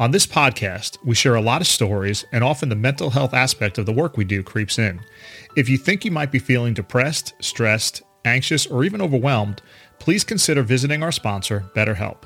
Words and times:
On 0.00 0.12
this 0.12 0.28
podcast, 0.28 0.96
we 1.04 1.16
share 1.16 1.34
a 1.34 1.40
lot 1.40 1.60
of 1.60 1.66
stories, 1.66 2.24
and 2.30 2.44
often 2.44 2.68
the 2.68 2.76
mental 2.76 3.10
health 3.10 3.34
aspect 3.34 3.78
of 3.78 3.86
the 3.86 3.92
work 3.92 4.16
we 4.16 4.24
do 4.24 4.44
creeps 4.44 4.78
in. 4.78 5.00
If 5.56 5.68
you 5.68 5.76
think 5.76 6.04
you 6.04 6.12
might 6.12 6.30
be 6.30 6.38
feeling 6.38 6.72
depressed, 6.72 7.34
stressed, 7.40 8.02
anxious, 8.24 8.64
or 8.64 8.84
even 8.84 9.02
overwhelmed, 9.02 9.60
please 9.98 10.22
consider 10.22 10.62
visiting 10.62 11.02
our 11.02 11.10
sponsor, 11.10 11.64
BetterHelp. 11.74 12.22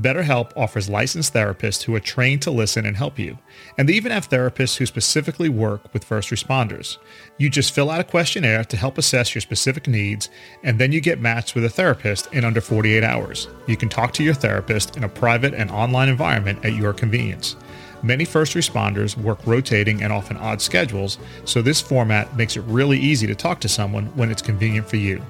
BetterHelp 0.00 0.52
offers 0.56 0.88
licensed 0.88 1.34
therapists 1.34 1.82
who 1.82 1.94
are 1.94 2.00
trained 2.00 2.40
to 2.42 2.50
listen 2.50 2.86
and 2.86 2.96
help 2.96 3.18
you. 3.18 3.38
And 3.76 3.86
they 3.86 3.92
even 3.92 4.10
have 4.10 4.28
therapists 4.28 4.76
who 4.76 4.86
specifically 4.86 5.50
work 5.50 5.92
with 5.92 6.04
first 6.04 6.30
responders. 6.30 6.96
You 7.36 7.50
just 7.50 7.74
fill 7.74 7.90
out 7.90 8.00
a 8.00 8.04
questionnaire 8.04 8.64
to 8.64 8.76
help 8.76 8.96
assess 8.96 9.34
your 9.34 9.42
specific 9.42 9.86
needs, 9.86 10.30
and 10.62 10.78
then 10.78 10.92
you 10.92 11.00
get 11.00 11.20
matched 11.20 11.54
with 11.54 11.64
a 11.64 11.70
therapist 11.70 12.32
in 12.32 12.44
under 12.44 12.62
48 12.62 13.04
hours. 13.04 13.48
You 13.66 13.76
can 13.76 13.90
talk 13.90 14.12
to 14.14 14.24
your 14.24 14.34
therapist 14.34 14.96
in 14.96 15.04
a 15.04 15.08
private 15.08 15.52
and 15.52 15.70
online 15.70 16.08
environment 16.08 16.64
at 16.64 16.74
your 16.74 16.94
convenience. 16.94 17.56
Many 18.02 18.24
first 18.24 18.54
responders 18.54 19.16
work 19.16 19.46
rotating 19.46 20.02
and 20.02 20.12
often 20.12 20.36
odd 20.38 20.60
schedules, 20.60 21.18
so 21.44 21.62
this 21.62 21.80
format 21.80 22.34
makes 22.36 22.56
it 22.56 22.62
really 22.62 22.98
easy 22.98 23.26
to 23.26 23.34
talk 23.34 23.60
to 23.60 23.68
someone 23.68 24.06
when 24.16 24.30
it's 24.30 24.42
convenient 24.42 24.88
for 24.88 24.96
you. 24.96 25.22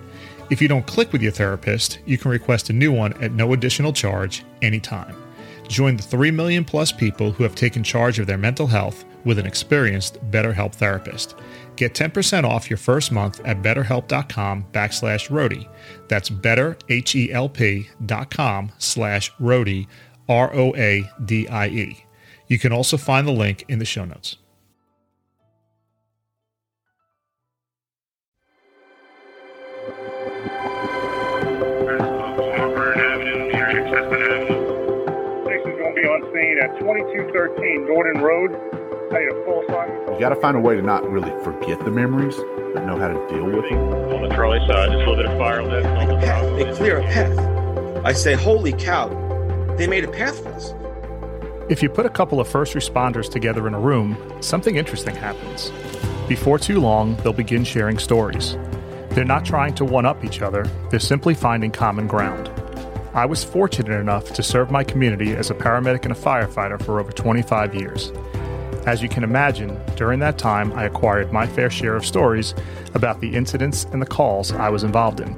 If 0.53 0.61
you 0.61 0.69
don't 0.69 0.87
click 0.87 1.13
with 1.15 1.23
your 1.23 1.33
therapist, 1.33 2.01
you 2.05 2.19
can 2.19 2.31
request 2.31 2.69
a 2.69 2.75
new 2.75 2.93
one 2.93 3.15
at 3.23 3.33
no 3.33 3.55
additional 3.55 3.91
charge 3.91 4.45
anytime. 4.61 5.17
Join 5.67 5.97
the 5.97 6.03
3 6.03 6.31
million 6.31 6.63
plus 6.63 6.93
people 6.93 7.33
who 7.33 7.43
have 7.43 7.55
taken 7.55 7.83
charge 7.83 8.19
of 8.19 8.27
their 8.27 8.37
mental 8.37 8.67
health 8.67 9.07
with 9.25 9.39
an 9.39 9.47
experienced 9.47 10.23
BetterHelp 10.31 10.75
therapist. 10.75 11.37
Get 11.77 11.95
10% 11.95 12.45
off 12.45 12.69
your 12.69 12.77
first 12.77 13.11
month 13.11 13.41
at 13.47 13.63
betterhelp.com 13.63 14.67
backslash 14.73 15.31
roadie. 15.31 15.67
That's 16.09 16.29
betterhelp.com 16.29 18.73
slash 18.77 19.33
roadie, 19.41 19.87
R-O-A-D-I-E. 20.29 22.05
You 22.49 22.59
can 22.59 22.73
also 22.73 22.99
find 22.99 23.27
the 23.27 23.33
link 23.33 23.65
in 23.69 23.79
the 23.79 23.87
show 23.87 24.05
notes. 24.05 24.37
Going 36.43 36.57
to 36.57 36.69
be 36.69 36.69
on 36.69 36.77
scene 36.77 36.77
at 36.77 36.79
2213 36.81 37.87
Gordon 37.87 38.23
Road. 38.23 38.51
Paid 39.11 39.29
a 39.29 39.45
full 39.45 39.63
sign. 39.69 39.91
You 40.15 40.21
got 40.21 40.31
to 40.31 40.37
find 40.37 40.57
a 40.57 40.61
way 40.61 40.77
to 40.77 40.83
not 40.83 41.09
really 41.09 41.31
forget 41.45 41.79
the 41.85 41.91
memories, 41.91 42.37
but 42.75 42.85
know 42.87 42.99
how 42.99 43.09
to 43.09 43.29
deal 43.29 43.45
with 43.45 43.69
them. 43.69 43.79
on 44.15 44.29
the 44.29 44.35
trolley 44.35 44.59
side, 44.67 44.91
just 44.91 44.95
a 44.95 45.11
little 45.11 45.17
bit 45.17 45.27
of 45.27 45.39
fire 45.39 45.63
left 45.63 45.87
on 45.87 46.09
the 46.09 46.17
path. 46.17 46.45
They 46.57 46.73
clear 46.75 46.99
a 46.99 47.03
path. 47.03 47.39
I 48.05 48.13
say, 48.13 48.35
holy 48.35 48.73
cow, 48.73 49.09
they 49.77 49.87
made 49.87 50.05
a 50.05 50.11
path 50.11 50.43
for 50.43 50.53
us. 50.53 50.75
If 51.69 51.83
you 51.83 51.89
put 51.89 52.07
a 52.07 52.11
couple 52.11 52.41
of 52.41 52.49
first 52.49 52.75
responders 52.75 53.31
together 53.31 53.69
in 53.69 53.75
a 53.75 53.81
room, 53.81 54.17
something 54.41 54.77
interesting 54.77 55.15
happens. 55.15 55.71
Before 56.29 56.59
too 56.59 56.81
long, 56.81 57.17
they'll 57.17 57.33
begin 57.33 57.65
sharing 57.65 57.99
stories. 57.99 58.57
They're 59.11 59.25
not 59.25 59.45
trying 59.45 59.75
to 59.75 59.85
one 59.85 60.07
up 60.07 60.25
each 60.25 60.43
other, 60.43 60.65
they're 60.91 60.99
simply 60.99 61.35
finding 61.35 61.71
common 61.71 62.07
ground. 62.07 62.52
I 63.15 63.27
was 63.27 63.45
fortunate 63.45 64.01
enough 64.01 64.33
to 64.33 64.43
serve 64.43 64.71
my 64.71 64.83
community 64.83 65.33
as 65.33 65.51
a 65.51 65.55
paramedic 65.55 66.05
and 66.05 66.13
a 66.13 66.19
firefighter 66.19 66.83
for 66.83 66.99
over 66.99 67.13
25 67.13 67.75
years. 67.75 68.11
As 68.87 69.03
you 69.03 69.09
can 69.09 69.23
imagine, 69.23 69.79
during 69.97 70.19
that 70.21 70.39
time, 70.39 70.73
I 70.73 70.85
acquired 70.85 71.31
my 71.31 71.47
fair 71.47 71.69
share 71.69 71.95
of 71.95 72.07
stories 72.07 72.55
about 72.95 73.21
the 73.21 73.35
incidents 73.35 73.85
and 73.93 74.01
the 74.01 74.07
calls 74.07 74.51
I 74.53 74.71
was 74.71 74.83
involved 74.83 75.21
in. 75.21 75.37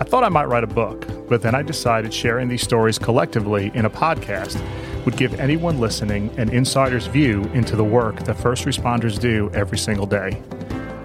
I 0.00 0.04
thought 0.04 0.22
I 0.22 0.28
might 0.28 0.46
write 0.46 0.62
a 0.62 0.68
book, 0.68 1.06
but 1.28 1.42
then 1.42 1.56
I 1.56 1.62
decided 1.62 2.14
sharing 2.14 2.46
these 2.46 2.62
stories 2.62 3.00
collectively 3.00 3.72
in 3.74 3.84
a 3.84 3.90
podcast 3.90 4.62
would 5.04 5.16
give 5.16 5.40
anyone 5.40 5.80
listening 5.80 6.30
an 6.38 6.50
insider's 6.50 7.08
view 7.08 7.42
into 7.52 7.74
the 7.74 7.84
work 7.84 8.22
that 8.24 8.34
first 8.36 8.64
responders 8.64 9.18
do 9.18 9.50
every 9.54 9.76
single 9.76 10.06
day. 10.06 10.40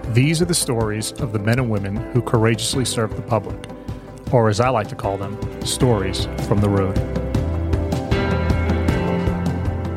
These 0.09 0.43
are 0.43 0.45
the 0.45 0.53
stories 0.53 1.11
of 1.13 1.33
the 1.33 1.39
men 1.39 1.57
and 1.57 1.71
women 1.71 1.95
who 2.11 2.21
courageously 2.21 2.85
serve 2.85 3.15
the 3.15 3.23
public, 3.23 3.57
or 4.31 4.49
as 4.49 4.59
I 4.59 4.69
like 4.69 4.87
to 4.89 4.95
call 4.95 5.17
them, 5.17 5.37
stories 5.65 6.25
from 6.47 6.59
the 6.59 6.69
road. 6.69 6.97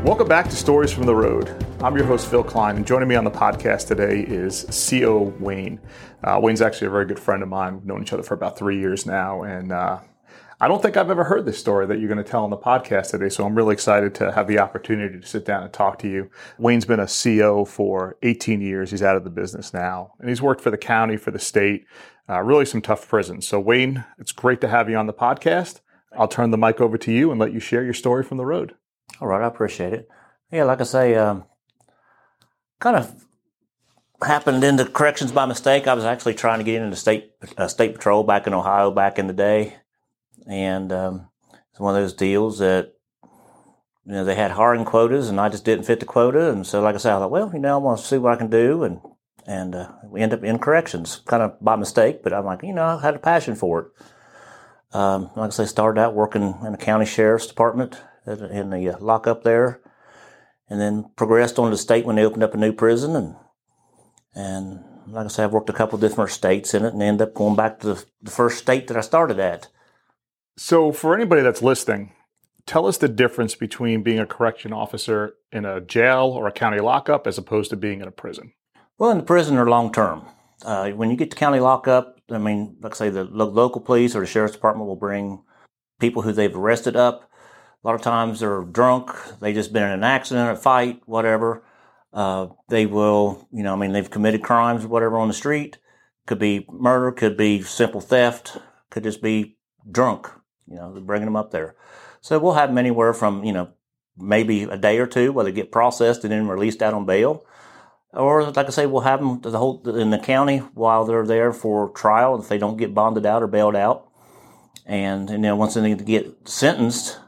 Welcome 0.04 0.28
back 0.28 0.48
to 0.48 0.56
Stories 0.56 0.92
from 0.92 1.04
the 1.04 1.14
Road. 1.14 1.54
I'm 1.82 1.96
your 1.96 2.06
host, 2.06 2.28
Phil 2.28 2.44
Klein, 2.44 2.76
and 2.76 2.86
joining 2.86 3.08
me 3.08 3.14
on 3.14 3.24
the 3.24 3.30
podcast 3.30 3.86
today 3.86 4.20
is 4.20 4.64
CO 4.88 5.34
Wayne. 5.40 5.80
Uh, 6.22 6.38
Wayne's 6.42 6.60
actually 6.60 6.88
a 6.88 6.90
very 6.90 7.06
good 7.06 7.18
friend 7.18 7.42
of 7.42 7.48
mine. 7.48 7.76
We've 7.76 7.86
known 7.86 8.02
each 8.02 8.12
other 8.12 8.22
for 8.22 8.34
about 8.34 8.58
three 8.58 8.78
years 8.78 9.06
now, 9.06 9.42
and 9.42 9.72
uh, 9.72 10.00
I 10.62 10.68
don't 10.68 10.82
think 10.82 10.98
I've 10.98 11.10
ever 11.10 11.24
heard 11.24 11.46
this 11.46 11.58
story 11.58 11.86
that 11.86 11.98
you're 11.98 12.08
going 12.08 12.22
to 12.22 12.30
tell 12.30 12.44
on 12.44 12.50
the 12.50 12.56
podcast 12.56 13.12
today, 13.12 13.30
so 13.30 13.46
I'm 13.46 13.54
really 13.54 13.72
excited 13.72 14.14
to 14.16 14.30
have 14.32 14.46
the 14.46 14.58
opportunity 14.58 15.18
to 15.18 15.26
sit 15.26 15.46
down 15.46 15.62
and 15.62 15.72
talk 15.72 15.98
to 16.00 16.08
you. 16.08 16.30
Wayne's 16.58 16.84
been 16.84 17.00
a 17.00 17.06
CO 17.06 17.64
for 17.64 18.18
18 18.22 18.60
years. 18.60 18.90
He's 18.90 19.02
out 19.02 19.16
of 19.16 19.24
the 19.24 19.30
business 19.30 19.72
now, 19.72 20.12
and 20.20 20.28
he's 20.28 20.42
worked 20.42 20.60
for 20.60 20.70
the 20.70 20.76
county, 20.76 21.16
for 21.16 21.30
the 21.30 21.38
state, 21.38 21.86
uh, 22.28 22.40
really 22.42 22.64
some 22.64 22.80
tough 22.82 23.08
prisons. 23.08 23.46
So, 23.46 23.58
Wayne, 23.58 24.04
it's 24.18 24.32
great 24.32 24.60
to 24.60 24.68
have 24.68 24.88
you 24.88 24.96
on 24.96 25.06
the 25.06 25.12
podcast. 25.12 25.80
I'll 26.16 26.28
turn 26.28 26.50
the 26.50 26.58
mic 26.58 26.80
over 26.80 26.98
to 26.98 27.12
you 27.12 27.30
and 27.30 27.40
let 27.40 27.52
you 27.52 27.60
share 27.60 27.84
your 27.84 27.94
story 27.94 28.24
from 28.24 28.36
the 28.36 28.46
road. 28.46 28.74
All 29.20 29.28
right, 29.28 29.42
I 29.42 29.46
appreciate 29.46 29.92
it. 29.92 30.08
Yeah, 30.50 30.64
like 30.64 30.80
I 30.80 30.84
say, 30.84 31.14
um, 31.14 31.44
kind 32.80 32.96
of 32.96 33.24
happened 34.22 34.64
into 34.64 34.84
corrections 34.84 35.32
by 35.32 35.46
mistake. 35.46 35.86
I 35.86 35.94
was 35.94 36.04
actually 36.04 36.34
trying 36.34 36.58
to 36.58 36.64
get 36.64 36.82
into 36.82 36.96
state 36.96 37.32
uh, 37.56 37.68
state 37.68 37.94
patrol 37.94 38.24
back 38.24 38.46
in 38.46 38.54
Ohio 38.54 38.90
back 38.90 39.18
in 39.18 39.26
the 39.26 39.32
day, 39.32 39.76
and 40.46 40.92
um, 40.92 41.28
it's 41.70 41.80
one 41.80 41.94
of 41.94 42.02
those 42.02 42.14
deals 42.14 42.58
that 42.58 42.94
you 44.04 44.12
know 44.12 44.24
they 44.24 44.34
had 44.34 44.52
hiring 44.52 44.84
quotas, 44.84 45.28
and 45.28 45.40
I 45.40 45.48
just 45.48 45.64
didn't 45.64 45.84
fit 45.84 46.00
the 46.00 46.06
quota. 46.06 46.50
And 46.50 46.66
so, 46.66 46.80
like 46.80 46.94
I 46.94 46.98
said, 46.98 47.14
I 47.14 47.18
thought, 47.18 47.30
well, 47.30 47.50
you 47.52 47.60
know, 47.60 47.74
I 47.74 47.78
want 47.78 48.00
to 48.00 48.06
see 48.06 48.18
what 48.18 48.32
I 48.32 48.36
can 48.36 48.50
do, 48.50 48.82
and 48.82 49.00
and 49.46 49.74
uh, 49.74 49.92
we 50.04 50.20
end 50.20 50.32
up 50.32 50.44
in 50.44 50.58
corrections, 50.58 51.22
kind 51.26 51.42
of 51.42 51.60
by 51.60 51.76
mistake. 51.76 52.22
But 52.22 52.32
I'm 52.32 52.44
like, 52.44 52.62
you 52.62 52.72
know, 52.72 52.84
I 52.84 53.00
had 53.00 53.14
a 53.14 53.20
passion 53.20 53.54
for 53.54 53.80
it. 53.80 53.86
Um, 54.94 55.30
like 55.36 55.48
I 55.48 55.50
say, 55.50 55.66
started 55.66 56.00
out 56.00 56.14
working 56.14 56.56
in 56.64 56.72
the 56.72 56.78
county 56.78 57.06
sheriff's 57.06 57.46
department 57.46 58.00
in 58.26 58.70
the 58.70 58.90
uh, 58.90 58.98
lockup 58.98 59.44
there, 59.44 59.80
and 60.68 60.80
then 60.80 61.10
progressed 61.16 61.58
on 61.58 61.66
to 61.66 61.70
the 61.70 61.78
state 61.78 62.04
when 62.04 62.16
they 62.16 62.24
opened 62.24 62.42
up 62.42 62.54
a 62.54 62.58
new 62.58 62.72
prison. 62.72 63.16
And 63.16 63.36
and 64.34 64.84
like 65.06 65.26
I 65.26 65.28
said, 65.28 65.44
I've 65.44 65.52
worked 65.52 65.70
a 65.70 65.74
couple 65.74 65.98
different 65.98 66.30
states 66.30 66.74
in 66.74 66.84
it, 66.84 66.92
and 66.92 67.02
ended 67.02 67.28
up 67.28 67.34
going 67.34 67.56
back 67.56 67.80
to 67.80 67.94
the, 67.94 68.04
the 68.22 68.30
first 68.30 68.58
state 68.58 68.88
that 68.88 68.96
I 68.96 69.00
started 69.00 69.38
at. 69.38 69.68
So, 70.56 70.92
for 70.92 71.14
anybody 71.14 71.42
that's 71.42 71.62
listening, 71.62 72.12
tell 72.66 72.86
us 72.86 72.98
the 72.98 73.08
difference 73.08 73.54
between 73.54 74.02
being 74.02 74.18
a 74.18 74.26
correction 74.26 74.72
officer 74.72 75.34
in 75.52 75.64
a 75.64 75.80
jail 75.80 76.32
or 76.34 76.46
a 76.46 76.52
county 76.52 76.80
lockup 76.80 77.26
as 77.26 77.38
opposed 77.38 77.70
to 77.70 77.76
being 77.76 78.00
in 78.00 78.08
a 78.08 78.12
prison. 78.12 78.52
Well, 79.00 79.12
in 79.12 79.16
the 79.16 79.24
prison 79.24 79.56
or 79.56 79.66
long 79.66 79.92
term. 79.92 80.26
Uh, 80.62 80.90
when 80.90 81.10
you 81.10 81.16
get 81.16 81.30
to 81.30 81.36
county 81.36 81.58
lockup, 81.58 82.20
I 82.30 82.36
mean, 82.36 82.76
like 82.82 82.92
I 82.92 82.96
say, 82.96 83.08
the 83.08 83.24
lo- 83.24 83.48
local 83.48 83.80
police 83.80 84.14
or 84.14 84.20
the 84.20 84.26
sheriff's 84.26 84.52
department 84.52 84.88
will 84.88 84.94
bring 84.94 85.42
people 85.98 86.20
who 86.20 86.32
they've 86.32 86.54
arrested 86.54 86.96
up. 86.96 87.22
A 87.82 87.88
lot 87.88 87.94
of 87.94 88.02
times 88.02 88.40
they're 88.40 88.60
drunk. 88.60 89.10
They 89.40 89.54
just 89.54 89.72
been 89.72 89.84
in 89.84 89.92
an 89.92 90.04
accident, 90.04 90.50
a 90.50 90.54
fight, 90.54 91.00
whatever. 91.06 91.64
Uh, 92.12 92.48
they 92.68 92.84
will, 92.84 93.48
you 93.50 93.62
know, 93.62 93.72
I 93.72 93.78
mean, 93.78 93.92
they've 93.92 94.10
committed 94.10 94.42
crimes, 94.42 94.84
whatever, 94.84 95.16
on 95.16 95.28
the 95.28 95.34
street. 95.34 95.78
Could 96.26 96.38
be 96.38 96.66
murder, 96.70 97.10
could 97.10 97.38
be 97.38 97.62
simple 97.62 98.02
theft, 98.02 98.58
could 98.90 99.04
just 99.04 99.22
be 99.22 99.56
drunk. 99.90 100.28
You 100.68 100.76
know, 100.76 100.92
they're 100.92 101.00
bringing 101.00 101.24
them 101.24 101.36
up 101.36 101.52
there. 101.52 101.74
So 102.20 102.38
we'll 102.38 102.52
have 102.52 102.68
them 102.68 102.76
anywhere 102.76 103.14
from, 103.14 103.44
you 103.44 103.54
know, 103.54 103.70
maybe 104.18 104.64
a 104.64 104.76
day 104.76 104.98
or 104.98 105.06
two 105.06 105.32
where 105.32 105.46
they 105.46 105.52
get 105.52 105.72
processed 105.72 106.22
and 106.22 106.30
then 106.30 106.48
released 106.48 106.82
out 106.82 106.92
on 106.92 107.06
bail. 107.06 107.46
Or, 108.12 108.50
like 108.50 108.66
I 108.66 108.70
say, 108.70 108.86
we'll 108.86 109.02
have 109.02 109.20
them 109.20 109.40
the 109.40 109.56
whole 109.56 109.80
in 109.96 110.10
the 110.10 110.18
county 110.18 110.58
while 110.58 111.04
they're 111.04 111.26
there 111.26 111.52
for 111.52 111.90
trial 111.90 112.40
if 112.40 112.48
they 112.48 112.58
don't 112.58 112.76
get 112.76 112.94
bonded 112.94 113.24
out 113.24 113.42
or 113.42 113.46
bailed 113.46 113.76
out. 113.76 114.08
And, 114.84 115.30
and 115.30 115.44
then 115.44 115.58
once 115.58 115.74
they 115.74 115.94
get 115.94 116.48
sentenced, 116.48 117.20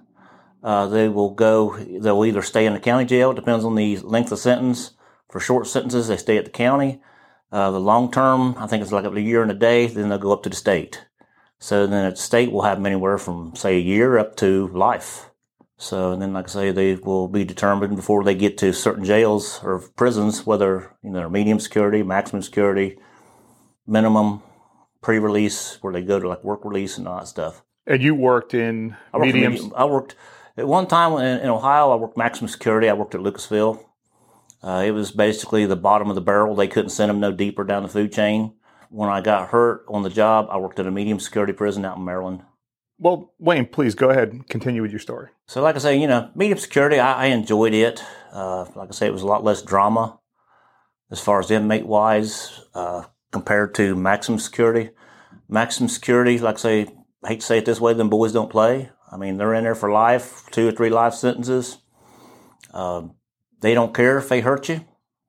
uh, 0.63 0.87
they 0.87 1.09
will 1.09 1.35
go, 1.35 1.77
they'll 1.77 2.25
either 2.25 2.43
stay 2.43 2.67
in 2.67 2.73
the 2.73 2.81
county 2.81 3.05
jail, 3.05 3.31
it 3.31 3.37
depends 3.37 3.65
on 3.65 3.77
the 3.77 3.99
length 3.99 4.33
of 4.33 4.39
sentence. 4.39 4.93
For 5.31 5.41
short 5.41 5.67
sentences, 5.67 6.09
they 6.09 6.17
stay 6.17 6.37
at 6.37 6.45
the 6.45 6.51
county. 6.51 7.01
Uh, 7.51 7.71
the 7.71 7.81
long 7.81 8.11
term, 8.11 8.55
I 8.59 8.67
think 8.67 8.83
it's 8.83 8.93
like 8.93 9.05
a 9.05 9.21
year 9.21 9.43
and 9.43 9.51
a 9.51 9.55
day, 9.55 9.87
then 9.87 10.09
they'll 10.09 10.19
go 10.19 10.33
up 10.33 10.43
to 10.43 10.49
the 10.49 10.57
state. 10.57 11.07
So 11.59 11.87
then 11.87 12.05
at 12.05 12.17
the 12.17 12.21
state, 12.21 12.51
we'll 12.51 12.63
have 12.63 12.79
them 12.79 12.87
anywhere 12.87 13.19
from, 13.19 13.55
say, 13.55 13.77
a 13.77 13.81
year 13.81 14.19
up 14.19 14.37
to 14.37 14.69
life. 14.69 15.31
So, 15.83 16.13
and 16.13 16.23
then, 16.23 16.33
like 16.33 16.45
I 16.45 16.49
say, 16.49 16.71
they 16.71 16.95
will 16.95 17.27
be 17.27 17.43
determined 17.45 17.97
before 17.97 18.23
they 18.23 18.37
get 18.37 18.57
to 18.59 18.73
certain 18.73 19.05
jails 19.05 19.59
or 19.65 19.81
prisons, 19.97 20.47
whether, 20.47 20.95
you 21.03 21.11
know, 21.11 21.19
they're 21.19 21.29
medium 21.29 21.59
security, 21.59 22.05
maximum 22.05 22.41
security, 22.41 22.99
minimum, 23.85 24.45
pre 25.01 25.19
release, 25.19 25.79
where 25.81 25.93
they 25.93 26.03
go 26.03 26.21
to 26.21 26.29
like 26.29 26.45
work 26.45 26.65
release 26.65 26.99
and 26.99 27.09
all 27.09 27.19
that 27.19 27.27
stuff. 27.27 27.65
And 27.85 28.01
you 28.01 28.15
worked 28.15 28.55
in 28.55 28.97
I 29.13 29.17
worked, 29.17 29.27
medium. 29.33 29.53
medium- 29.55 29.73
I 29.75 29.85
worked 29.87 30.15
at 30.57 30.69
one 30.69 30.87
time 30.87 31.15
in, 31.15 31.41
in 31.41 31.49
Ohio. 31.49 31.91
I 31.91 31.97
worked 31.97 32.17
maximum 32.17 32.47
security. 32.47 32.89
I 32.89 32.93
worked 32.93 33.17
at 33.17 33.21
Lucasville. 33.21 33.85
Uh, 34.63 34.85
it 34.87 34.93
was 34.93 35.11
basically 35.11 35.67
the 35.67 35.75
bottom 35.75 36.09
of 36.09 36.15
the 36.15 36.21
barrel. 36.21 36.55
They 36.55 36.69
couldn't 36.69 36.91
send 36.91 37.11
them 37.11 37.19
no 37.19 37.33
deeper 37.33 37.65
down 37.65 37.83
the 37.83 37.89
food 37.89 38.13
chain. 38.13 38.55
When 38.89 39.09
I 39.09 39.21
got 39.21 39.49
hurt 39.49 39.85
on 39.89 40.05
the 40.05 40.11
job, 40.11 40.47
I 40.49 40.59
worked 40.59 40.79
at 40.79 40.87
a 40.87 40.93
medium 40.93 41.19
security 41.19 41.53
prison 41.53 41.85
out 41.85 41.97
in 41.97 42.05
Maryland. 42.05 42.43
Well, 43.03 43.35
Wayne, 43.41 43.67
please 43.67 43.97
go 43.97 44.11
ahead 44.11 44.31
and 44.31 44.49
continue 44.49 44.81
with 44.81 44.93
your 44.93 45.01
story. 45.01 45.31
So, 45.49 45.61
like 45.61 45.75
I 45.75 45.81
say, 45.81 46.01
you 46.01 46.07
know, 46.07 46.31
medium 46.37 46.57
security, 46.57 47.01
I, 47.01 47.25
I 47.25 47.27
enjoyed 47.27 47.75
it. 47.75 48.01
Uh, 48.33 48.65
like 48.77 48.91
I 48.91 48.93
say, 48.93 49.09
it 49.09 49.13
was 49.13 49.23
a 49.23 49.27
lot 49.27 49.43
less 49.43 49.61
drama 49.61 50.21
as 51.11 51.19
far 51.19 51.41
as 51.41 51.51
inmate 51.51 51.85
wise 51.85 52.61
uh, 52.77 53.03
compared 53.33 53.75
to 53.75 53.97
maximum 53.97 54.39
security. 54.39 54.91
Maximum 55.49 55.89
security, 55.89 56.39
like 56.39 56.55
I 56.55 56.59
say, 56.59 56.87
I 57.25 57.29
hate 57.31 57.41
to 57.41 57.47
say 57.47 57.59
it 57.59 57.65
this 57.65 57.81
way, 57.81 57.93
them 57.93 58.09
boys 58.09 58.33
don't 58.33 58.49
play. 58.49 58.91
I 59.11 59.17
mean, 59.17 59.37
they're 59.37 59.55
in 59.55 59.65
there 59.65 59.75
for 59.75 59.91
life, 59.91 60.45
two 60.53 60.69
or 60.69 60.73
three 60.73 60.91
life 60.91 61.15
sentences. 61.15 61.79
Uh, 62.73 63.09
they 63.63 63.75
don't 63.75 63.93
care 63.93 64.17
if 64.17 64.29
they 64.29 64.43
hurt 64.43 64.69
you. 64.69 64.85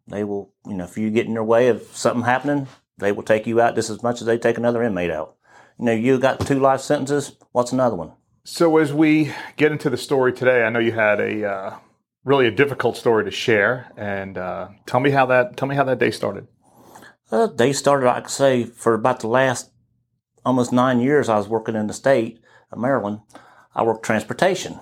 They 0.06 0.24
will, 0.24 0.54
you 0.68 0.76
know, 0.76 0.84
if 0.84 0.96
you 0.96 1.10
get 1.10 1.26
in 1.26 1.34
their 1.34 1.44
way 1.44 1.70
of 1.70 1.82
something 1.94 2.24
happening, 2.24 2.68
they 3.00 3.12
will 3.12 3.24
take 3.24 3.48
you 3.48 3.60
out 3.60 3.74
just 3.74 3.90
as 3.90 4.04
much 4.04 4.22
as 4.22 4.28
they 4.28 4.38
take 4.38 4.60
another 4.60 4.84
inmate 4.84 5.10
out. 5.10 5.38
You 5.84 5.88
know, 5.88 5.96
you 5.96 6.18
got 6.18 6.40
two 6.40 6.62
life 6.62 6.80
sentences. 6.80 7.36
What's 7.52 7.74
another 7.74 7.98
one? 7.98 8.14
So 8.46 8.78
as 8.78 8.94
we 8.94 9.34
get 9.58 9.74
into 9.74 9.90
the 9.90 9.98
story 9.98 10.32
today, 10.32 10.64
I 10.64 10.70
know 10.70 10.80
you 10.80 10.94
had 10.94 11.20
a 11.20 11.46
uh, 11.46 11.78
really 12.24 12.48
a 12.48 12.52
difficult 12.52 12.96
story 12.96 13.26
to 13.26 13.32
share, 13.32 13.92
and 13.98 14.38
uh, 14.38 14.70
tell 14.86 15.02
me 15.02 15.10
how 15.10 15.26
that 15.26 15.58
tell 15.58 15.68
me 15.68 15.76
how 15.76 15.84
that 15.84 16.00
day 16.00 16.10
started. 16.10 16.48
Uh, 17.30 17.48
they 17.48 17.74
started, 17.74 18.10
I 18.10 18.22
could 18.22 18.30
say, 18.30 18.64
for 18.64 18.94
about 18.94 19.20
the 19.20 19.28
last 19.28 19.72
almost 20.46 20.72
nine 20.72 21.02
years. 21.02 21.28
I 21.28 21.36
was 21.36 21.50
working 21.50 21.76
in 21.76 21.88
the 21.88 21.94
state 21.94 22.40
of 22.72 22.80
Maryland. 22.80 23.20
I 23.76 23.84
worked 23.84 24.06
transportation. 24.06 24.80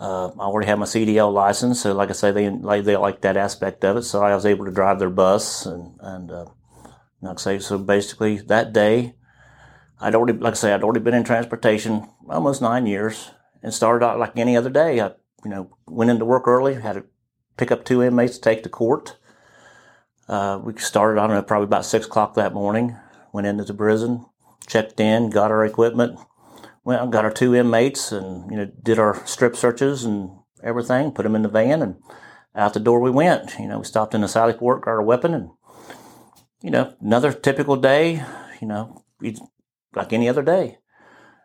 Uh, 0.00 0.30
I 0.30 0.46
already 0.46 0.66
had 0.66 0.80
my 0.80 0.86
CDL 0.86 1.32
license, 1.32 1.82
so 1.82 1.94
like 1.94 2.10
I 2.10 2.14
say, 2.14 2.32
they 2.32 2.50
like 2.50 2.82
they 2.82 2.96
like 2.96 3.20
that 3.20 3.36
aspect 3.36 3.84
of 3.84 3.98
it. 3.98 4.02
So 4.02 4.20
I 4.20 4.34
was 4.34 4.46
able 4.46 4.64
to 4.64 4.72
drive 4.72 4.98
their 4.98 5.10
bus, 5.10 5.64
and 5.64 5.94
and 6.00 6.32
uh, 6.32 6.46
like 7.22 7.38
I 7.38 7.40
say, 7.40 7.58
so 7.60 7.78
basically 7.78 8.38
that 8.38 8.72
day, 8.72 9.14
I'd 10.00 10.14
already 10.14 10.38
like 10.38 10.52
I 10.52 10.56
say, 10.56 10.72
I'd 10.72 10.82
already 10.82 11.00
been 11.00 11.14
in 11.14 11.24
transportation 11.24 12.08
almost 12.28 12.62
nine 12.62 12.86
years, 12.86 13.30
and 13.62 13.72
started 13.72 14.04
out 14.04 14.18
like 14.18 14.36
any 14.36 14.56
other 14.56 14.70
day. 14.70 15.00
I 15.00 15.12
you 15.44 15.50
know 15.50 15.76
went 15.86 16.10
into 16.10 16.24
work 16.24 16.46
early, 16.46 16.74
had 16.74 16.94
to 16.94 17.04
pick 17.56 17.70
up 17.70 17.84
two 17.84 18.02
inmates 18.02 18.36
to 18.36 18.40
take 18.40 18.62
to 18.62 18.68
court. 18.68 19.16
Uh, 20.28 20.60
we 20.62 20.76
started, 20.76 21.20
I 21.20 21.26
don't 21.26 21.36
know, 21.36 21.42
probably 21.42 21.66
about 21.66 21.84
six 21.84 22.06
o'clock 22.06 22.34
that 22.34 22.52
morning. 22.52 22.96
Went 23.32 23.46
into 23.46 23.64
the 23.64 23.74
prison, 23.74 24.26
checked 24.66 24.98
in, 24.98 25.30
got 25.30 25.50
our 25.50 25.64
equipment, 25.64 26.18
went 26.84 27.02
and 27.02 27.12
got 27.12 27.24
our 27.24 27.32
two 27.32 27.54
inmates 27.54 28.12
and, 28.12 28.50
you 28.50 28.56
know, 28.56 28.70
did 28.82 28.98
our 28.98 29.24
strip 29.26 29.56
searches 29.56 30.04
and 30.04 30.30
everything, 30.62 31.12
put 31.12 31.22
them 31.22 31.36
in 31.36 31.42
the 31.42 31.48
van 31.48 31.82
and 31.82 31.96
out 32.54 32.74
the 32.74 32.80
door 32.80 33.00
we 33.00 33.10
went. 33.10 33.56
You 33.58 33.68
know, 33.68 33.78
we 33.78 33.84
stopped 33.84 34.14
in 34.14 34.22
the 34.22 34.28
Sally 34.28 34.52
Port, 34.52 34.84
got 34.84 34.92
our 34.92 35.02
weapon 35.02 35.34
and, 35.34 35.50
you 36.62 36.70
know, 36.70 36.94
another 37.00 37.32
typical 37.32 37.76
day, 37.76 38.24
you 38.60 38.66
know, 38.66 39.04
like 39.96 40.12
any 40.12 40.28
other 40.28 40.42
day. 40.42 40.78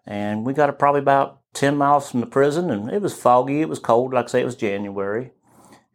And 0.06 0.46
we 0.46 0.54
got 0.54 0.78
probably 0.80 1.02
about 1.02 1.40
10 1.54 1.76
miles 1.76 2.10
from 2.10 2.22
the 2.22 2.26
prison 2.26 2.70
and 2.70 2.90
it 2.90 3.02
was 3.02 3.14
foggy. 3.14 3.62
It 3.62 3.70
was 3.70 3.80
cold. 3.80 4.14
Like 4.14 4.26
I 4.26 4.28
say, 4.28 4.42
it 4.42 4.46
was 4.46 4.56
January. 4.56 5.32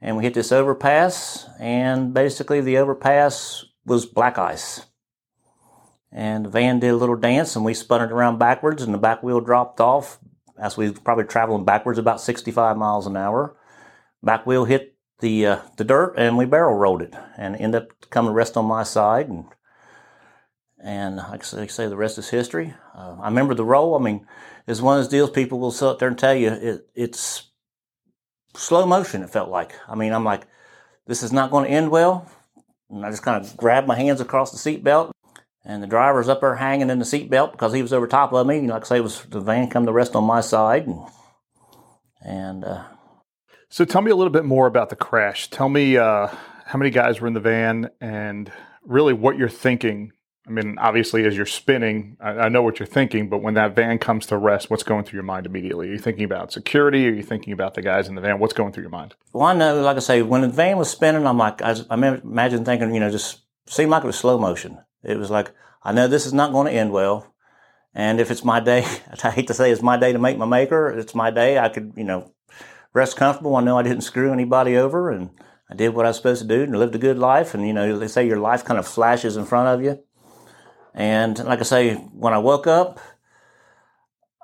And 0.00 0.16
we 0.16 0.24
hit 0.24 0.34
this 0.34 0.52
overpass 0.52 1.46
and 1.58 2.12
basically 2.12 2.60
the 2.60 2.78
overpass 2.78 3.64
was 3.84 4.06
black 4.06 4.38
ice 4.38 4.86
and 6.16 6.46
the 6.46 6.48
van 6.48 6.80
did 6.80 6.90
a 6.90 6.96
little 6.96 7.16
dance 7.16 7.56
and 7.56 7.64
we 7.64 7.74
spun 7.74 8.00
it 8.00 8.10
around 8.10 8.38
backwards 8.38 8.82
and 8.82 8.94
the 8.94 8.98
back 8.98 9.22
wheel 9.22 9.40
dropped 9.40 9.80
off 9.80 10.18
as 10.58 10.76
we 10.76 10.88
were 10.88 11.00
probably 11.00 11.24
traveling 11.24 11.64
backwards 11.64 11.98
about 11.98 12.20
65 12.20 12.76
miles 12.76 13.06
an 13.06 13.16
hour. 13.16 13.54
Back 14.22 14.46
wheel 14.46 14.64
hit 14.64 14.96
the 15.20 15.46
uh, 15.46 15.58
the 15.76 15.84
dirt 15.84 16.14
and 16.16 16.36
we 16.36 16.46
barrel 16.46 16.74
rolled 16.74 17.02
it 17.02 17.14
and 17.36 17.54
ended 17.56 17.82
up 17.82 18.10
coming 18.10 18.30
to 18.30 18.34
rest 18.34 18.56
on 18.56 18.64
my 18.64 18.82
side 18.82 19.28
and 19.28 19.44
and 20.82 21.16
like 21.16 21.42
I 21.54 21.66
say, 21.66 21.86
the 21.88 21.96
rest 21.96 22.18
is 22.18 22.28
history. 22.28 22.74
Uh, 22.94 23.16
I 23.20 23.28
remember 23.28 23.54
the 23.54 23.64
roll. 23.64 23.94
I 23.94 24.02
mean, 24.02 24.26
it's 24.66 24.80
one 24.80 24.98
of 24.98 25.04
those 25.04 25.10
deals 25.10 25.30
people 25.30 25.58
will 25.58 25.70
sit 25.70 25.98
there 25.98 26.08
and 26.08 26.18
tell 26.18 26.34
you 26.34 26.50
it, 26.50 26.88
it's 26.94 27.50
slow 28.54 28.86
motion. 28.86 29.22
It 29.22 29.30
felt 29.30 29.50
like. 29.50 29.74
I 29.88 29.94
mean, 29.94 30.12
I'm 30.12 30.24
like, 30.24 30.46
this 31.06 31.22
is 31.22 31.32
not 31.32 31.50
going 31.50 31.64
to 31.64 31.70
end 31.70 31.90
well. 31.90 32.30
And 32.90 33.04
I 33.04 33.10
just 33.10 33.22
kind 33.22 33.44
of 33.44 33.56
grabbed 33.56 33.88
my 33.88 33.96
hands 33.96 34.20
across 34.20 34.52
the 34.52 34.58
seat 34.58 34.84
belt 34.84 35.12
and 35.66 35.82
the 35.82 35.86
driver's 35.88 36.28
up 36.28 36.40
there 36.40 36.54
hanging 36.54 36.90
in 36.90 37.00
the 37.00 37.04
seatbelt 37.04 37.52
because 37.52 37.72
he 37.72 37.82
was 37.82 37.92
over 37.92 38.06
top 38.06 38.32
of 38.32 38.46
me. 38.46 38.60
Like 38.68 38.84
I 38.84 38.86
say, 38.86 39.00
was 39.00 39.22
the 39.24 39.40
van 39.40 39.68
come 39.68 39.84
to 39.84 39.92
rest 39.92 40.14
on 40.14 40.24
my 40.24 40.40
side, 40.40 40.86
and 40.86 41.04
and. 42.22 42.64
Uh, 42.64 42.84
so 43.68 43.84
tell 43.84 44.00
me 44.00 44.12
a 44.12 44.16
little 44.16 44.32
bit 44.32 44.44
more 44.44 44.68
about 44.68 44.90
the 44.90 44.96
crash. 44.96 45.50
Tell 45.50 45.68
me 45.68 45.96
uh, 45.96 46.28
how 46.64 46.78
many 46.78 46.90
guys 46.90 47.20
were 47.20 47.26
in 47.26 47.34
the 47.34 47.40
van, 47.40 47.90
and 48.00 48.50
really 48.84 49.12
what 49.12 49.36
you're 49.36 49.48
thinking. 49.48 50.12
I 50.46 50.50
mean, 50.50 50.78
obviously, 50.78 51.26
as 51.26 51.36
you're 51.36 51.44
spinning, 51.44 52.16
I, 52.20 52.30
I 52.30 52.48
know 52.48 52.62
what 52.62 52.78
you're 52.78 52.86
thinking, 52.86 53.28
but 53.28 53.42
when 53.42 53.54
that 53.54 53.74
van 53.74 53.98
comes 53.98 54.26
to 54.26 54.36
rest, 54.36 54.70
what's 54.70 54.84
going 54.84 55.04
through 55.04 55.16
your 55.16 55.24
mind 55.24 55.44
immediately? 55.44 55.88
Are 55.88 55.92
you 55.92 55.98
thinking 55.98 56.24
about 56.24 56.52
security? 56.52 57.06
Are 57.08 57.12
you 57.12 57.22
thinking 57.22 57.52
about 57.52 57.74
the 57.74 57.82
guys 57.82 58.06
in 58.08 58.14
the 58.14 58.20
van? 58.20 58.38
What's 58.38 58.54
going 58.54 58.72
through 58.72 58.84
your 58.84 58.90
mind? 58.90 59.16
Well, 59.32 59.44
I 59.44 59.54
know, 59.54 59.80
like 59.82 59.96
I 59.96 60.00
say, 60.00 60.22
when 60.22 60.42
the 60.42 60.48
van 60.48 60.78
was 60.78 60.88
spinning, 60.88 61.26
I'm 61.26 61.38
like, 61.38 61.62
I, 61.62 61.74
I 61.90 61.94
imagine 61.94 62.64
thinking, 62.64 62.94
you 62.94 63.00
know, 63.00 63.10
just 63.10 63.40
seemed 63.66 63.90
like 63.90 64.04
it 64.04 64.06
was 64.06 64.18
slow 64.18 64.38
motion. 64.38 64.78
It 65.02 65.18
was 65.18 65.30
like, 65.30 65.52
I 65.82 65.92
know 65.92 66.06
this 66.06 66.26
is 66.26 66.32
not 66.32 66.52
going 66.52 66.68
to 66.68 66.72
end 66.72 66.92
well. 66.92 67.34
And 67.92 68.20
if 68.20 68.30
it's 68.30 68.44
my 68.44 68.60
day, 68.60 68.86
I 69.24 69.30
hate 69.30 69.48
to 69.48 69.54
say 69.54 69.72
it's 69.72 69.82
my 69.82 69.96
day 69.96 70.12
to 70.12 70.18
make 70.18 70.38
my 70.38 70.46
maker. 70.46 70.88
It's 70.88 71.14
my 71.14 71.32
day. 71.32 71.58
I 71.58 71.68
could, 71.70 71.94
you 71.96 72.04
know, 72.04 72.32
rest 72.92 73.16
comfortable. 73.16 73.56
I 73.56 73.62
know 73.62 73.78
I 73.78 73.82
didn't 73.82 74.02
screw 74.02 74.32
anybody 74.32 74.76
over 74.76 75.10
and 75.10 75.30
I 75.68 75.74
did 75.74 75.88
what 75.94 76.06
I 76.06 76.10
was 76.10 76.16
supposed 76.18 76.42
to 76.42 76.48
do 76.48 76.62
and 76.62 76.78
lived 76.78 76.94
a 76.94 76.98
good 76.98 77.18
life. 77.18 77.52
And, 77.52 77.66
you 77.66 77.72
know, 77.72 77.98
they 77.98 78.06
say 78.06 78.26
your 78.26 78.38
life 78.38 78.64
kind 78.64 78.78
of 78.78 78.86
flashes 78.86 79.36
in 79.36 79.44
front 79.44 79.68
of 79.68 79.84
you. 79.84 80.02
And 80.96 81.38
like 81.44 81.60
I 81.60 81.64
say, 81.64 81.94
when 81.94 82.32
I 82.32 82.38
woke 82.38 82.66
up, 82.66 82.98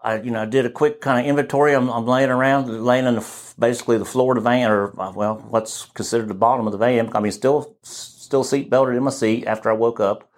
I, 0.05 0.21
you 0.21 0.31
know, 0.31 0.45
did 0.45 0.67
a 0.67 0.71
quick 0.71 1.01
kind 1.01 1.19
of 1.19 1.27
inventory. 1.27 1.75
I'm, 1.75 1.89
I'm 1.89 2.07
laying 2.07 2.29
around, 2.29 2.85
laying 2.85 3.07
on 3.07 3.15
the, 3.15 3.55
basically 3.59 3.97
the 3.97 4.05
floor 4.05 4.37
of 4.37 4.45
the 4.45 4.49
van, 4.49 4.71
or 4.71 4.89
well, 4.89 5.37
what's 5.49 5.87
considered 5.87 6.29
the 6.29 6.35
bottom 6.35 6.67
of 6.67 6.73
the 6.73 6.79
van. 6.79 7.11
I 7.17 7.21
mean, 7.21 7.33
still, 7.33 7.79
still 7.83 8.45
seat 8.45 8.69
belted 8.69 8.97
in 8.97 9.03
my 9.03 9.11
seat 9.11 9.47
after 9.47 9.71
I 9.71 9.75
woke 9.75 9.99
up. 9.99 10.31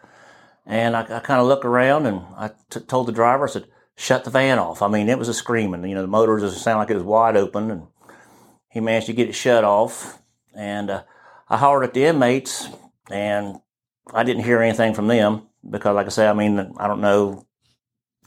And 0.64 0.96
I, 0.96 1.00
I 1.00 1.20
kind 1.20 1.40
of 1.40 1.46
looked 1.48 1.64
around 1.64 2.06
and 2.06 2.22
I 2.36 2.52
t- 2.70 2.80
told 2.80 3.08
the 3.08 3.12
driver, 3.12 3.48
I 3.48 3.50
said, 3.50 3.66
shut 3.96 4.24
the 4.24 4.30
van 4.30 4.58
off. 4.60 4.82
I 4.82 4.88
mean, 4.88 5.08
it 5.08 5.18
was 5.18 5.28
a 5.28 5.34
screaming. 5.34 5.84
You 5.84 5.96
know, 5.96 6.02
the 6.02 6.08
motor 6.08 6.38
just 6.38 6.62
sounded 6.62 6.78
like 6.78 6.90
it 6.90 6.94
was 6.94 7.02
wide 7.02 7.36
open 7.36 7.70
and 7.70 7.86
he 8.70 8.80
managed 8.80 9.06
to 9.06 9.12
get 9.12 9.28
it 9.28 9.34
shut 9.34 9.64
off. 9.64 10.18
And 10.54 10.90
uh, 10.90 11.02
I 11.48 11.56
hollered 11.56 11.84
at 11.84 11.94
the 11.94 12.04
inmates 12.04 12.68
and 13.10 13.56
I 14.12 14.22
didn't 14.22 14.44
hear 14.44 14.62
anything 14.62 14.94
from 14.94 15.08
them 15.08 15.48
because, 15.68 15.94
like 15.94 16.06
I 16.06 16.10
said, 16.10 16.28
I 16.28 16.32
mean, 16.34 16.74
I 16.78 16.86
don't 16.86 17.00
know, 17.00 17.46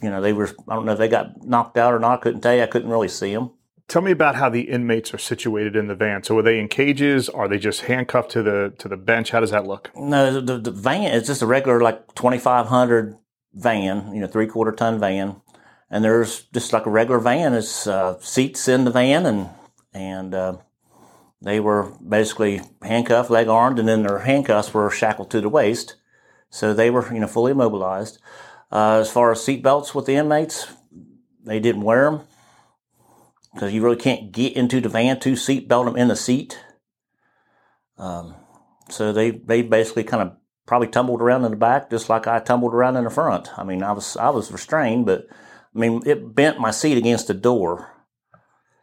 you 0.02 0.10
know, 0.10 0.22
they 0.22 0.34
were, 0.34 0.50
I 0.68 0.76
don't 0.76 0.86
know 0.86 0.94
if 0.94 0.98
they 0.98 1.08
got 1.08 1.44
knocked 1.46 1.78
out 1.78 1.94
or 1.94 2.00
not. 2.00 2.20
I 2.20 2.22
couldn't 2.22 2.42
tell 2.42 2.56
you. 2.56 2.64
I 2.64 2.68
couldn't 2.68 2.90
really 2.90 3.08
see 3.08 3.34
them. 3.34 3.52
Tell 3.88 4.02
me 4.02 4.12
about 4.12 4.36
how 4.36 4.50
the 4.50 4.64
inmates 4.64 5.14
are 5.14 5.18
situated 5.18 5.78
in 5.78 5.88
the 5.88 5.96
van. 5.96 6.22
So 6.22 6.38
are 6.38 6.42
they 6.42 6.60
in 6.60 6.68
cages? 6.68 7.30
Are 7.30 7.48
they 7.48 7.58
just 7.58 7.82
handcuffed 7.84 8.32
to 8.32 8.44
the 8.44 8.74
to 8.80 8.90
the 8.90 8.98
bench? 8.98 9.32
How 9.32 9.40
does 9.40 9.52
that 9.52 9.66
look? 9.66 9.92
No, 9.96 10.42
the, 10.42 10.58
the 10.58 10.72
van 10.72 11.14
is 11.14 11.28
just 11.28 11.42
a 11.42 11.46
regular 11.46 11.80
like 11.80 12.14
twenty 12.14 12.38
five 12.38 12.68
hundred 12.68 13.18
van, 13.54 14.14
you 14.14 14.20
know, 14.20 14.28
three 14.28 14.46
quarter 14.46 14.74
ton 14.74 15.00
van, 15.00 15.42
and 15.90 16.04
there's 16.04 16.44
just 16.54 16.74
like 16.74 16.86
a 16.86 16.90
regular 16.90 17.20
van. 17.20 17.54
It's 17.54 17.88
uh, 17.88 18.20
seats 18.20 18.68
in 18.68 18.84
the 18.84 18.92
van, 18.92 19.26
and 19.26 19.50
and 19.94 20.36
uh, 20.36 20.58
they 21.42 21.62
were 21.62 21.94
basically 22.06 22.62
handcuffed, 22.82 23.30
leg 23.30 23.48
armed, 23.48 23.80
and 23.80 23.88
then 23.88 24.04
their 24.04 24.20
handcuffs 24.20 24.74
were 24.74 24.92
shackled 24.92 25.32
to 25.32 25.40
the 25.40 25.48
waist, 25.48 25.96
so 26.50 26.74
they 26.74 26.90
were 26.90 27.12
you 27.14 27.20
know 27.20 27.28
fully 27.28 27.52
immobilized. 27.52 28.20
Uh, 28.72 29.00
as 29.00 29.10
far 29.10 29.32
as 29.32 29.44
seat 29.44 29.64
belts 29.64 29.96
with 29.96 30.06
the 30.06 30.16
inmates, 30.16 30.68
they 31.44 31.60
didn't 31.60 31.84
wear 31.84 32.12
them 32.12 32.22
because 33.54 33.74
you 33.74 33.82
really 33.82 33.96
can't 33.96 34.32
get 34.32 34.54
into 34.54 34.80
the 34.82 34.90
van 34.90 35.20
to 35.20 35.36
seat 35.36 35.68
belt 35.68 35.86
them 35.86 35.96
in 35.96 36.10
the 36.10 36.16
seat. 36.16 36.60
Um, 37.98 38.36
so 38.90 39.12
they 39.12 39.32
they 39.32 39.62
basically 39.62 40.04
kind 40.04 40.24
of 40.24 40.38
probably 40.66 40.88
tumbled 40.88 41.22
around 41.22 41.46
in 41.46 41.52
the 41.52 41.58
back 41.58 41.90
just 41.90 42.10
like 42.10 42.28
I 42.28 42.40
tumbled 42.40 42.74
around 42.74 42.98
in 42.98 43.06
the 43.06 43.10
front. 43.10 43.50
I 43.58 43.64
mean, 43.64 43.84
I 43.84 43.94
was 43.94 44.16
I 44.18 44.30
was 44.30 44.52
restrained, 44.52 45.06
but 45.06 45.28
I 45.76 45.80
mean 45.80 46.02
it 46.06 46.36
bent 46.36 46.60
my 46.60 46.72
seat 46.72 46.98
against 46.98 47.28
the 47.28 47.34
door. 47.34 47.92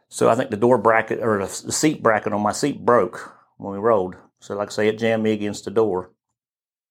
So 0.09 0.29
I 0.29 0.35
think 0.35 0.49
the 0.49 0.57
door 0.57 0.77
bracket 0.77 1.19
or 1.19 1.39
the 1.39 1.47
seat 1.47 2.03
bracket 2.03 2.33
on 2.33 2.41
my 2.41 2.51
seat 2.51 2.85
broke 2.85 3.33
when 3.57 3.73
we 3.73 3.79
rolled. 3.79 4.15
So 4.39 4.55
like 4.55 4.69
I 4.69 4.71
say, 4.71 4.87
it 4.87 4.99
jammed 4.99 5.23
me 5.23 5.31
against 5.31 5.65
the 5.65 5.71
door. 5.71 6.11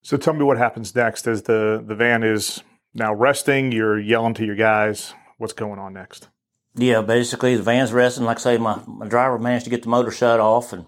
So 0.04 0.16
tell 0.16 0.34
me 0.34 0.44
what 0.44 0.58
happens 0.58 0.94
next 0.94 1.26
as 1.26 1.42
the 1.42 1.82
the 1.84 1.96
van 1.96 2.22
is 2.22 2.62
now 2.94 3.12
resting. 3.12 3.72
You're 3.72 3.98
yelling 3.98 4.34
to 4.34 4.44
your 4.44 4.54
guys. 4.54 5.14
What's 5.38 5.54
going 5.54 5.80
on 5.80 5.94
next? 5.94 6.28
yeah, 6.76 7.02
basically 7.02 7.56
the 7.56 7.62
van's 7.62 7.92
resting. 7.92 8.24
Like 8.24 8.38
I 8.38 8.40
say, 8.40 8.58
my, 8.58 8.80
my 8.86 9.06
driver 9.06 9.38
managed 9.38 9.64
to 9.64 9.70
get 9.70 9.82
the 9.82 9.88
motor 9.88 10.10
shut 10.10 10.40
off, 10.40 10.72
and 10.72 10.86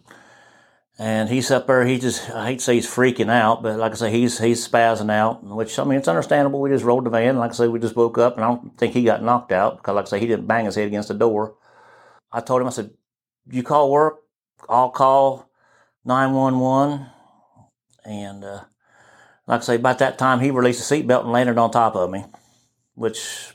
and 0.99 1.29
he's 1.29 1.51
up 1.51 1.67
there. 1.67 1.87
He 1.87 1.99
just 1.99 2.29
I 2.31 2.47
hate 2.47 2.59
to 2.59 2.65
say 2.65 2.75
he's 2.75 2.89
freaking 2.89 3.31
out, 3.31 3.63
but 3.63 3.79
like 3.79 3.93
I 3.93 3.95
say, 3.95 4.11
he's 4.11 4.39
he's 4.39 4.67
spazzing 4.67 5.11
out. 5.11 5.45
Which 5.45 5.79
I 5.79 5.85
mean, 5.85 5.99
it's 5.99 6.09
understandable. 6.09 6.61
We 6.61 6.71
just 6.71 6.85
rolled 6.85 7.05
the 7.05 7.11
van. 7.11 7.39
Like 7.39 7.53
I 7.53 7.55
say, 7.55 7.69
we 7.69 7.79
just 7.79 7.97
woke 7.97 8.19
up, 8.19 8.37
and 8.37 8.45
I 8.45 8.49
don't 8.49 8.77
think 8.77 8.95
he 8.95 9.05
got 9.05 9.23
knocked 9.23 9.53
out 9.53 9.77
because, 9.79 9.95
like 9.95 10.07
I 10.07 10.09
say, 10.09 10.21
he 10.21 10.27
didn't 10.27 10.47
bang 10.47 10.65
his 10.65 10.75
head 10.75 10.89
against 10.89 11.09
the 11.09 11.15
door. 11.15 11.55
I 12.33 12.41
told 12.41 12.61
him, 12.61 12.67
I 12.67 12.71
said, 12.71 12.91
"You 13.51 13.63
call 13.63 13.91
work, 13.91 14.19
I'll 14.69 14.91
call 14.91 15.49
nine 16.05 16.33
one 16.33 16.59
one." 16.59 17.11
And 18.05 18.45
uh, 18.45 18.61
like 19.47 19.61
I 19.61 19.65
say, 19.65 19.75
about 19.77 19.99
that 20.01 20.19
time, 20.19 20.41
he 20.41 20.51
released 20.51 20.91
a 20.91 20.95
seatbelt 20.95 21.23
and 21.23 21.33
landed 21.33 21.59
on 21.59 21.71
top 21.71 21.95
of 21.95 22.11
me, 22.11 22.25
which 22.95 23.53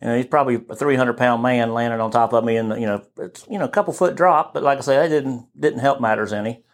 You 0.00 0.08
know, 0.08 0.16
he's 0.16 0.26
probably 0.26 0.56
a 0.68 0.76
300 0.76 1.16
pound 1.16 1.42
man 1.42 1.72
landing 1.72 2.00
on 2.00 2.10
top 2.10 2.32
of 2.32 2.44
me, 2.44 2.56
and 2.56 2.68
you 2.80 2.86
know, 2.86 3.02
it's 3.18 3.46
you 3.48 3.58
know 3.58 3.64
a 3.64 3.68
couple 3.70 3.92
foot 3.94 4.14
drop, 4.14 4.54
but 4.54 4.62
like 4.62 4.78
I 4.78 4.82
say, 4.82 4.96
that 4.96 5.08
didn't 5.08 5.48
didn't 5.58 5.80
help 5.80 6.00
matters 6.00 6.32
any. 6.32 6.64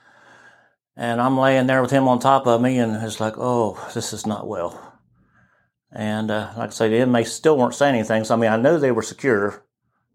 And 0.96 1.20
I'm 1.22 1.38
laying 1.38 1.66
there 1.66 1.80
with 1.80 1.90
him 1.90 2.06
on 2.08 2.18
top 2.18 2.46
of 2.46 2.60
me, 2.60 2.78
and 2.78 3.02
it's 3.02 3.20
like, 3.20 3.34
oh, 3.38 3.90
this 3.94 4.12
is 4.12 4.26
not 4.26 4.46
well. 4.46 4.92
And 5.90 6.30
uh, 6.30 6.52
like 6.56 6.70
I 6.70 6.72
say, 6.72 6.88
the 6.88 6.98
inmates 6.98 7.32
still 7.32 7.56
weren't 7.56 7.74
saying 7.74 7.94
anything. 7.94 8.24
So 8.24 8.34
I 8.34 8.38
mean, 8.38 8.50
I 8.50 8.56
know 8.56 8.78
they 8.78 8.92
were 8.92 9.02
secure. 9.02 9.64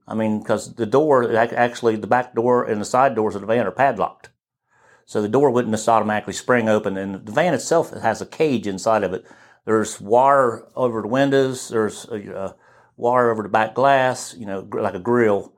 I 0.07 0.13
mean, 0.15 0.39
because 0.39 0.75
the 0.75 0.85
door, 0.85 1.35
actually, 1.35 1.95
the 1.97 2.07
back 2.07 2.33
door 2.35 2.63
and 2.63 2.79
the 2.79 2.85
side 2.85 3.15
doors 3.15 3.35
of 3.35 3.41
the 3.41 3.47
van 3.47 3.67
are 3.67 3.71
padlocked. 3.71 4.29
So 5.07 5.21
the 5.21 5.29
door 5.29 5.49
wouldn't 5.49 5.73
just 5.73 5.87
automatically 5.87 6.33
spring 6.33 6.67
open. 6.67 6.97
And 6.97 7.25
the 7.25 7.31
van 7.31 7.53
itself 7.53 7.91
has 7.91 8.21
a 8.21 8.25
cage 8.25 8.67
inside 8.67 9.03
of 9.03 9.13
it. 9.13 9.25
There's 9.63 10.01
wire 10.01 10.67
over 10.75 11.01
the 11.01 11.07
windows. 11.07 11.69
There's 11.69 12.05
a 12.05 12.55
wire 12.97 13.31
over 13.31 13.41
the 13.41 13.49
back 13.49 13.73
glass, 13.73 14.35
you 14.37 14.45
know, 14.45 14.67
like 14.71 14.95
a 14.95 14.99
grill. 14.99 15.53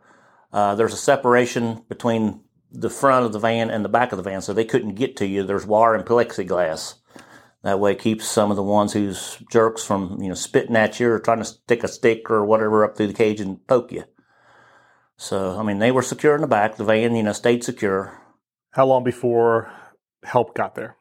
Uh, 0.53 0.75
there's 0.75 0.93
a 0.93 0.97
separation 0.97 1.83
between 1.89 2.41
the 2.71 2.91
front 2.91 3.25
of 3.25 3.33
the 3.33 3.39
van 3.39 3.71
and 3.71 3.83
the 3.83 3.89
back 3.89 4.11
of 4.11 4.17
the 4.17 4.23
van, 4.23 4.41
so 4.41 4.53
they 4.53 4.65
couldn't 4.65 4.93
get 4.93 5.17
to 5.17 5.25
you. 5.25 5.43
There's 5.43 5.65
wire 5.65 5.95
and 5.95 6.05
plexiglass. 6.05 6.95
That 7.63 7.79
way, 7.79 7.93
it 7.93 7.99
keeps 7.99 8.25
some 8.25 8.51
of 8.51 8.55
the 8.55 8.63
ones 8.63 8.93
who's 8.93 9.37
jerks 9.51 9.83
from 9.83 10.21
you 10.21 10.29
know 10.29 10.35
spitting 10.35 10.75
at 10.75 10.99
you 10.99 11.09
or 11.09 11.19
trying 11.19 11.39
to 11.39 11.45
stick 11.45 11.83
a 11.83 11.87
stick 11.87 12.29
or 12.29 12.45
whatever 12.45 12.85
up 12.85 12.95
through 12.95 13.07
the 13.07 13.13
cage 13.13 13.41
and 13.41 13.65
poke 13.65 13.91
you. 13.91 14.03
So, 15.17 15.59
I 15.59 15.63
mean, 15.63 15.79
they 15.79 15.91
were 15.91 16.03
secure 16.03 16.35
in 16.35 16.41
the 16.41 16.47
back. 16.47 16.77
The 16.77 16.85
van, 16.85 17.15
you 17.15 17.23
know, 17.23 17.33
stayed 17.33 17.63
secure. 17.63 18.15
How 18.71 18.85
long 18.85 19.03
before 19.03 19.71
help 20.23 20.53
got 20.53 20.75
there? 20.75 20.95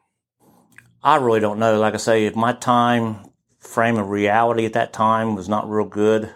I 1.03 1.17
really 1.17 1.39
don't 1.39 1.59
know. 1.59 1.79
Like 1.79 1.93
I 1.93 1.97
say, 1.97 2.25
if 2.25 2.35
my 2.35 2.53
time 2.53 3.29
frame 3.59 3.97
of 3.97 4.09
reality 4.09 4.65
at 4.65 4.73
that 4.73 4.91
time 4.91 5.35
was 5.35 5.47
not 5.47 5.69
real 5.69 5.85
good. 5.85 6.31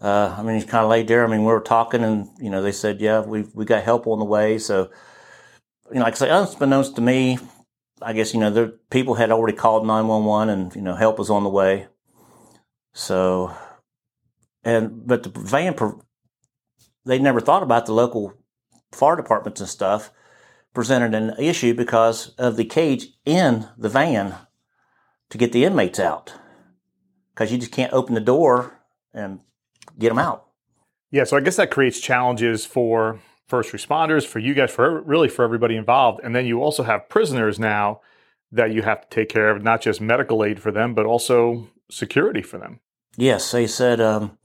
Uh, 0.00 0.34
I 0.36 0.42
mean, 0.42 0.56
he's 0.56 0.64
kind 0.64 0.84
of 0.84 0.90
laid 0.90 1.08
there. 1.08 1.24
I 1.24 1.28
mean, 1.28 1.40
we 1.40 1.46
were 1.46 1.60
talking, 1.60 2.04
and 2.04 2.28
you 2.38 2.50
know, 2.50 2.60
they 2.60 2.72
said, 2.72 3.00
"Yeah, 3.00 3.20
we 3.20 3.46
we 3.54 3.64
got 3.64 3.84
help 3.84 4.06
on 4.06 4.18
the 4.18 4.24
way." 4.24 4.58
So, 4.58 4.90
you 5.90 5.98
know, 5.98 6.02
like 6.02 6.14
I 6.14 6.16
say, 6.16 6.30
unbeknownst 6.30 6.96
to 6.96 7.00
me, 7.00 7.38
I 8.02 8.12
guess 8.12 8.34
you 8.34 8.40
know, 8.40 8.50
the 8.50 8.78
people 8.90 9.14
had 9.14 9.30
already 9.30 9.56
called 9.56 9.86
nine 9.86 10.06
one 10.08 10.24
one, 10.24 10.50
and 10.50 10.74
you 10.76 10.82
know, 10.82 10.94
help 10.94 11.18
was 11.18 11.30
on 11.30 11.42
the 11.42 11.48
way. 11.48 11.86
So, 12.92 13.54
and 14.62 15.06
but 15.06 15.22
the 15.22 15.30
van, 15.30 15.74
they 17.06 17.18
never 17.18 17.40
thought 17.40 17.62
about 17.62 17.86
the 17.86 17.94
local 17.94 18.34
fire 18.92 19.16
departments 19.16 19.60
and 19.60 19.70
stuff 19.70 20.10
presented 20.74 21.14
an 21.14 21.34
issue 21.38 21.72
because 21.72 22.28
of 22.36 22.56
the 22.56 22.64
cage 22.64 23.08
in 23.24 23.68
the 23.78 23.88
van 23.88 24.34
to 25.30 25.38
get 25.38 25.52
the 25.52 25.64
inmates 25.64 25.98
out 25.98 26.34
because 27.32 27.50
you 27.50 27.58
just 27.58 27.72
can't 27.72 27.92
open 27.92 28.14
the 28.14 28.20
door 28.20 28.80
and 29.12 29.40
get 29.98 30.10
them 30.10 30.18
out. 30.18 30.46
Yeah, 31.10 31.24
so 31.24 31.36
I 31.36 31.40
guess 31.40 31.56
that 31.56 31.70
creates 31.70 32.00
challenges 32.00 32.66
for 32.66 33.20
first 33.46 33.72
responders, 33.72 34.26
for 34.26 34.40
you 34.40 34.54
guys, 34.54 34.70
for 34.70 35.00
really 35.02 35.28
for 35.28 35.44
everybody 35.44 35.76
involved. 35.76 36.20
And 36.24 36.34
then 36.34 36.46
you 36.46 36.62
also 36.62 36.82
have 36.82 37.08
prisoners 37.08 37.58
now 37.58 38.00
that 38.50 38.72
you 38.72 38.82
have 38.82 39.02
to 39.02 39.08
take 39.08 39.28
care 39.28 39.50
of, 39.50 39.62
not 39.62 39.80
just 39.80 40.00
medical 40.00 40.44
aid 40.44 40.60
for 40.60 40.72
them, 40.72 40.94
but 40.94 41.06
also 41.06 41.68
security 41.90 42.42
for 42.42 42.58
them. 42.58 42.80
Yes, 43.16 43.50
they 43.52 43.66
said. 43.66 44.00
Um, 44.00 44.38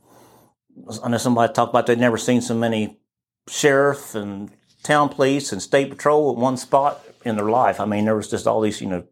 I 1.03 1.09
know 1.09 1.17
somebody 1.17 1.51
talked 1.53 1.71
about 1.71 1.87
they'd 1.87 1.99
never 1.99 2.17
seen 2.17 2.41
so 2.41 2.55
many 2.55 2.99
sheriff 3.47 4.15
and 4.15 4.51
town 4.83 5.09
police 5.09 5.51
and 5.51 5.61
state 5.61 5.89
patrol 5.89 6.31
at 6.31 6.37
one 6.37 6.57
spot 6.57 7.03
in 7.25 7.35
their 7.35 7.49
life. 7.49 7.79
I 7.79 7.85
mean, 7.85 8.05
there 8.05 8.15
was 8.15 8.29
just 8.29 8.47
all 8.47 8.61
these, 8.61 8.81
you 8.81 8.87
know, 8.87 9.03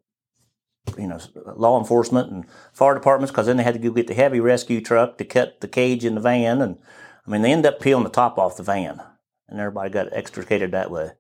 you 0.97 1.07
know, 1.07 1.19
law 1.55 1.77
enforcement 1.77 2.31
and 2.31 2.45
fire 2.71 2.93
departments 2.93 3.31
because 3.31 3.47
then 3.47 3.57
they 3.57 3.63
had 3.63 3.73
to 3.73 3.79
go 3.79 3.91
get 3.91 4.07
the 4.07 4.13
heavy 4.13 4.39
rescue 4.39 4.81
truck 4.81 5.17
to 5.17 5.25
cut 5.25 5.59
the 5.59 5.67
cage 5.67 6.05
in 6.05 6.15
the 6.15 6.21
van. 6.21 6.61
And 6.61 6.77
I 7.25 7.31
mean, 7.31 7.41
they 7.41 7.51
end 7.51 7.65
up 7.65 7.81
peeling 7.81 8.05
the 8.05 8.09
top 8.09 8.37
off 8.37 8.57
the 8.57 8.63
van 8.63 9.01
and 9.49 9.59
everybody 9.59 9.89
got 9.89 10.13
extricated 10.13 10.71
that 10.71 10.91
way. 10.91 11.11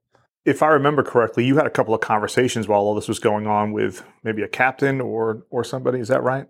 If 0.45 0.63
I 0.63 0.67
remember 0.67 1.03
correctly, 1.03 1.45
you 1.45 1.57
had 1.57 1.67
a 1.67 1.71
couple 1.71 1.93
of 1.93 1.99
conversations 1.99 2.67
while 2.67 2.79
all 2.79 2.95
this 2.95 3.09
was 3.09 3.19
going 3.19 3.47
on 3.47 3.73
with 3.73 4.03
maybe 4.23 4.41
a 4.43 4.47
captain 4.47 5.01
or, 5.01 5.45
or 5.49 5.65
somebody. 5.65 5.99
Is 5.99 6.07
that 6.07 6.23
right? 6.23 6.47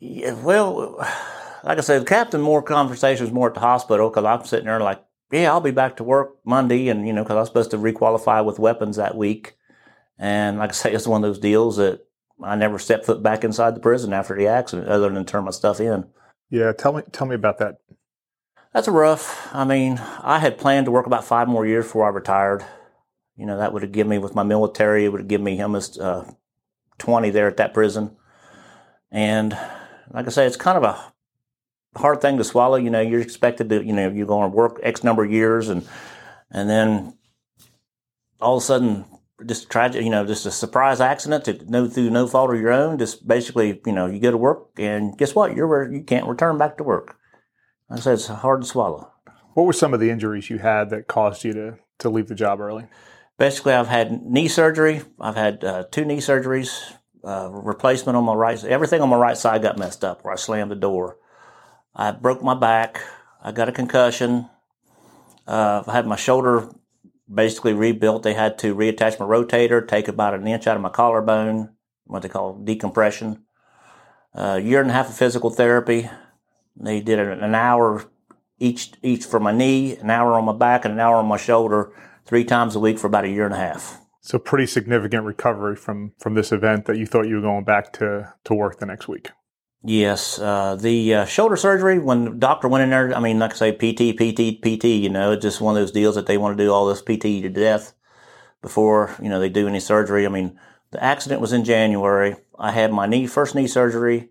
Yeah, 0.00 0.34
well, 0.34 0.96
like 1.64 1.78
I 1.78 1.80
said, 1.80 2.02
the 2.02 2.06
captain, 2.06 2.42
more 2.42 2.62
conversations 2.62 3.32
more 3.32 3.48
at 3.48 3.54
the 3.54 3.60
hospital 3.60 4.10
because 4.10 4.24
I'm 4.24 4.44
sitting 4.44 4.66
there 4.66 4.80
like, 4.80 5.02
yeah, 5.30 5.50
I'll 5.50 5.60
be 5.60 5.70
back 5.70 5.96
to 5.96 6.04
work 6.04 6.36
Monday. 6.44 6.88
And, 6.88 7.06
you 7.06 7.12
know, 7.12 7.22
because 7.22 7.36
I 7.36 7.40
was 7.40 7.48
supposed 7.48 7.70
to 7.72 7.78
requalify 7.78 8.44
with 8.44 8.58
weapons 8.58 8.96
that 8.96 9.16
week. 9.16 9.56
And 10.18 10.58
like 10.58 10.70
I 10.70 10.74
say, 10.74 10.92
it's 10.92 11.06
one 11.06 11.22
of 11.22 11.28
those 11.28 11.38
deals 11.38 11.76
that 11.76 12.06
I 12.42 12.56
never 12.56 12.78
stepped 12.78 13.06
foot 13.06 13.22
back 13.22 13.44
inside 13.44 13.74
the 13.74 13.80
prison 13.80 14.12
after 14.12 14.36
the 14.36 14.46
accident, 14.46 14.88
other 14.88 15.08
than 15.08 15.24
turn 15.24 15.44
my 15.44 15.50
stuff 15.50 15.80
in. 15.80 16.06
Yeah, 16.50 16.72
tell 16.72 16.92
me 16.92 17.02
tell 17.12 17.26
me 17.26 17.34
about 17.34 17.58
that. 17.58 17.78
That's 18.72 18.88
a 18.88 18.92
rough. 18.92 19.48
I 19.54 19.64
mean, 19.64 19.98
I 20.22 20.38
had 20.38 20.58
planned 20.58 20.86
to 20.86 20.92
work 20.92 21.06
about 21.06 21.24
five 21.24 21.48
more 21.48 21.66
years 21.66 21.84
before 21.84 22.06
I 22.06 22.10
retired. 22.10 22.64
You 23.36 23.46
know, 23.46 23.58
that 23.58 23.72
would 23.72 23.82
have 23.82 23.92
given 23.92 24.10
me 24.10 24.18
with 24.18 24.34
my 24.34 24.42
military. 24.42 25.04
It 25.04 25.08
would 25.08 25.20
have 25.20 25.28
given 25.28 25.44
me 25.44 25.60
almost 25.60 25.98
uh, 25.98 26.24
twenty 26.96 27.30
there 27.30 27.48
at 27.48 27.56
that 27.58 27.74
prison. 27.74 28.16
And 29.10 29.58
like 30.10 30.26
I 30.26 30.30
say, 30.30 30.46
it's 30.46 30.56
kind 30.56 30.78
of 30.78 30.84
a 30.84 31.12
hard 31.96 32.20
thing 32.20 32.38
to 32.38 32.44
swallow. 32.44 32.76
You 32.76 32.90
know, 32.90 33.00
you're 33.00 33.20
expected 33.20 33.68
to, 33.70 33.84
you 33.84 33.92
know, 33.92 34.10
you're 34.10 34.26
going 34.26 34.50
to 34.50 34.56
work 34.56 34.80
X 34.82 35.04
number 35.04 35.24
of 35.24 35.30
years, 35.30 35.68
and 35.68 35.86
and 36.50 36.68
then 36.68 37.18
all 38.40 38.56
of 38.56 38.62
a 38.62 38.66
sudden 38.66 39.04
just 39.46 39.70
tragic, 39.70 40.02
you 40.02 40.10
know, 40.10 40.26
just 40.26 40.46
a 40.46 40.50
surprise 40.50 41.00
accident 41.00 41.44
to 41.44 41.58
no 41.68 41.86
through 41.86 42.10
no 42.10 42.26
fault 42.26 42.52
of 42.52 42.60
your 42.60 42.72
own. 42.72 42.98
Just 42.98 43.26
basically, 43.26 43.80
you 43.86 43.92
know, 43.92 44.06
you 44.06 44.20
go 44.20 44.30
to 44.30 44.36
work 44.36 44.70
and 44.78 45.16
guess 45.16 45.34
what? 45.34 45.54
You're 45.54 45.92
you 45.92 46.02
can't 46.02 46.26
return 46.26 46.58
back 46.58 46.76
to 46.78 46.84
work. 46.84 47.16
I 47.90 47.98
said 47.98 48.14
it's 48.14 48.26
hard 48.26 48.62
to 48.62 48.66
swallow. 48.66 49.12
What 49.54 49.66
were 49.66 49.72
some 49.72 49.94
of 49.94 50.00
the 50.00 50.10
injuries 50.10 50.50
you 50.50 50.58
had 50.58 50.90
that 50.90 51.06
caused 51.06 51.44
you 51.44 51.52
to 51.52 51.78
to 52.00 52.10
leave 52.10 52.28
the 52.28 52.34
job 52.34 52.60
early? 52.60 52.86
Basically, 53.38 53.72
I've 53.72 53.88
had 53.88 54.22
knee 54.22 54.48
surgery. 54.48 55.02
I've 55.20 55.36
had 55.36 55.62
uh, 55.62 55.84
two 55.90 56.04
knee 56.04 56.18
surgeries, 56.18 56.80
uh, 57.24 57.48
replacement 57.52 58.16
on 58.16 58.24
my 58.24 58.34
right. 58.34 58.62
Everything 58.64 59.00
on 59.00 59.08
my 59.08 59.16
right 59.16 59.36
side 59.36 59.62
got 59.62 59.78
messed 59.78 60.04
up 60.04 60.24
where 60.24 60.32
I 60.32 60.36
slammed 60.36 60.72
the 60.72 60.76
door. 60.76 61.18
I 61.98 62.12
broke 62.12 62.44
my 62.44 62.54
back. 62.54 63.02
I 63.42 63.50
got 63.50 63.68
a 63.68 63.72
concussion. 63.72 64.48
Uh, 65.48 65.82
I 65.84 65.92
had 65.92 66.06
my 66.06 66.14
shoulder 66.14 66.68
basically 67.32 67.72
rebuilt. 67.72 68.22
They 68.22 68.34
had 68.34 68.56
to 68.58 68.72
reattach 68.72 69.18
my 69.18 69.26
rotator, 69.26 69.86
take 69.86 70.06
about 70.06 70.34
an 70.34 70.46
inch 70.46 70.68
out 70.68 70.76
of 70.76 70.82
my 70.82 70.90
collarbone, 70.90 71.70
what 72.04 72.22
they 72.22 72.28
call 72.28 72.54
decompression. 72.54 73.42
A 74.32 74.52
uh, 74.52 74.56
year 74.56 74.80
and 74.80 74.90
a 74.90 74.94
half 74.94 75.08
of 75.08 75.16
physical 75.16 75.50
therapy. 75.50 76.08
They 76.76 77.00
did 77.00 77.18
an 77.18 77.54
hour 77.56 78.04
each 78.60 78.92
each 79.02 79.24
for 79.24 79.40
my 79.40 79.50
knee, 79.50 79.96
an 79.96 80.10
hour 80.10 80.34
on 80.34 80.44
my 80.44 80.52
back, 80.52 80.84
and 80.84 80.94
an 80.94 81.00
hour 81.00 81.16
on 81.16 81.26
my 81.26 81.36
shoulder, 81.36 81.92
three 82.24 82.44
times 82.44 82.76
a 82.76 82.80
week 82.80 83.00
for 83.00 83.08
about 83.08 83.24
a 83.24 83.28
year 83.28 83.44
and 83.44 83.54
a 83.54 83.58
half. 83.58 84.00
So 84.20 84.38
pretty 84.38 84.66
significant 84.66 85.24
recovery 85.24 85.74
from 85.74 86.12
from 86.20 86.34
this 86.34 86.52
event 86.52 86.84
that 86.84 86.96
you 86.96 87.06
thought 87.06 87.26
you 87.26 87.36
were 87.36 87.42
going 87.42 87.64
back 87.64 87.92
to 87.94 88.32
to 88.44 88.54
work 88.54 88.78
the 88.78 88.86
next 88.86 89.08
week. 89.08 89.30
Yes, 89.84 90.40
uh, 90.40 90.74
the 90.74 91.14
uh, 91.14 91.24
shoulder 91.24 91.56
surgery. 91.56 91.98
When 91.98 92.24
the 92.24 92.30
doctor 92.32 92.66
went 92.66 92.82
in 92.82 92.90
there, 92.90 93.14
I 93.14 93.20
mean, 93.20 93.38
like 93.38 93.52
I 93.52 93.54
say, 93.54 93.72
PT, 93.72 94.16
PT, 94.16 94.60
PT. 94.60 94.84
You 94.84 95.08
know, 95.08 95.32
it's 95.32 95.42
just 95.42 95.60
one 95.60 95.76
of 95.76 95.80
those 95.80 95.92
deals 95.92 96.16
that 96.16 96.26
they 96.26 96.36
want 96.36 96.58
to 96.58 96.64
do 96.64 96.72
all 96.72 96.86
this 96.86 97.00
PT 97.00 97.42
to 97.42 97.48
death 97.48 97.94
before 98.60 99.14
you 99.22 99.28
know 99.28 99.38
they 99.38 99.48
do 99.48 99.68
any 99.68 99.78
surgery. 99.78 100.26
I 100.26 100.30
mean, 100.30 100.58
the 100.90 101.02
accident 101.02 101.40
was 101.40 101.52
in 101.52 101.64
January. 101.64 102.36
I 102.58 102.72
had 102.72 102.92
my 102.92 103.06
knee 103.06 103.28
first 103.28 103.54
knee 103.54 103.68
surgery 103.68 104.30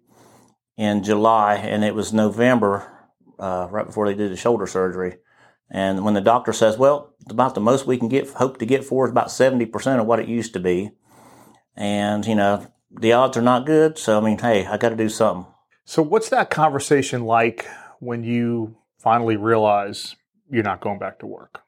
in 0.75 1.03
July, 1.03 1.55
and 1.55 1.85
it 1.85 1.95
was 1.95 2.11
November 2.11 2.91
uh, 3.39 3.67
right 3.71 3.85
before 3.85 4.05
they 4.05 4.15
did 4.15 4.31
the 4.31 4.37
shoulder 4.37 4.67
surgery. 4.67 5.17
And 5.71 6.03
when 6.03 6.13
the 6.13 6.21
doctor 6.21 6.51
says, 6.51 6.77
"Well, 6.77 7.13
about 7.29 7.55
the 7.55 7.61
most 7.61 7.87
we 7.87 7.97
can 7.97 8.09
get, 8.09 8.29
hope 8.31 8.57
to 8.59 8.65
get 8.65 8.83
for 8.83 9.05
is 9.05 9.11
about 9.11 9.31
seventy 9.31 9.65
percent 9.65 10.01
of 10.01 10.07
what 10.07 10.19
it 10.19 10.27
used 10.27 10.51
to 10.53 10.59
be," 10.59 10.91
and 11.77 12.25
you 12.25 12.35
know 12.35 12.67
the 12.91 13.13
odds 13.13 13.37
are 13.37 13.41
not 13.41 13.65
good. 13.65 13.97
So, 13.97 14.17
I 14.17 14.21
mean, 14.21 14.37
hey, 14.37 14.65
I 14.65 14.77
got 14.77 14.89
to 14.89 14.95
do 14.95 15.09
something. 15.09 15.51
So, 15.85 16.01
what's 16.01 16.29
that 16.29 16.49
conversation 16.49 17.25
like 17.25 17.65
when 17.99 18.23
you 18.23 18.77
finally 18.97 19.37
realize 19.37 20.15
you're 20.49 20.63
not 20.63 20.81
going 20.81 20.99
back 20.99 21.19
to 21.19 21.25
work? 21.25 21.61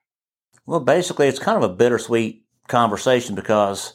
Well, 0.65 0.79
basically, 0.79 1.27
it's 1.27 1.39
kind 1.39 1.61
of 1.61 1.69
a 1.69 1.73
bittersweet 1.73 2.45
conversation 2.67 3.35
because 3.35 3.93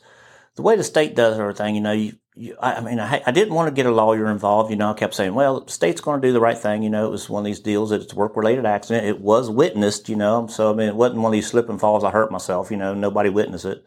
the 0.57 0.63
way 0.63 0.77
the 0.77 0.85
state 0.85 1.15
does 1.15 1.39
everything, 1.39 1.75
you 1.75 1.81
know, 1.81 1.93
you, 1.93 2.15
you 2.35 2.57
I, 2.61 2.81
mean, 2.81 2.99
I, 2.99 3.23
I, 3.27 3.31
didn't 3.31 3.55
want 3.55 3.69
to 3.69 3.75
get 3.75 3.87
a 3.87 3.95
lawyer 3.95 4.31
involved. 4.31 4.71
You 4.71 4.77
know, 4.77 4.91
I 4.91 4.95
kept 4.95 5.15
saying, 5.15 5.35
well, 5.35 5.61
the 5.61 5.73
state's 5.73 6.01
going 6.01 6.21
to 6.21 6.27
do 6.27 6.33
the 6.33 6.41
right 6.41 6.59
thing. 6.59 6.83
You 6.83 6.91
know, 6.91 7.07
it 7.07 7.11
was 7.11 7.31
one 7.31 7.41
of 7.41 7.45
these 7.45 7.61
deals 7.61 7.91
that 7.91 8.03
it's 8.03 8.15
work 8.15 8.37
related 8.37 8.67
accident. 8.67 9.07
It 9.07 9.21
was 9.21 9.51
witnessed, 9.51 10.09
you 10.09 10.17
know, 10.17 10.47
so 10.47 10.73
I 10.73 10.75
mean, 10.75 10.89
it 10.89 10.97
wasn't 10.97 11.21
one 11.21 11.31
of 11.31 11.33
these 11.33 11.47
slip 11.47 11.69
and 11.69 11.81
falls. 11.81 12.03
I 12.03 12.11
hurt 12.11 12.33
myself, 12.33 12.71
you 12.71 12.77
know, 12.77 12.95
nobody 12.95 13.29
witnessed 13.29 13.67
it. 13.67 13.87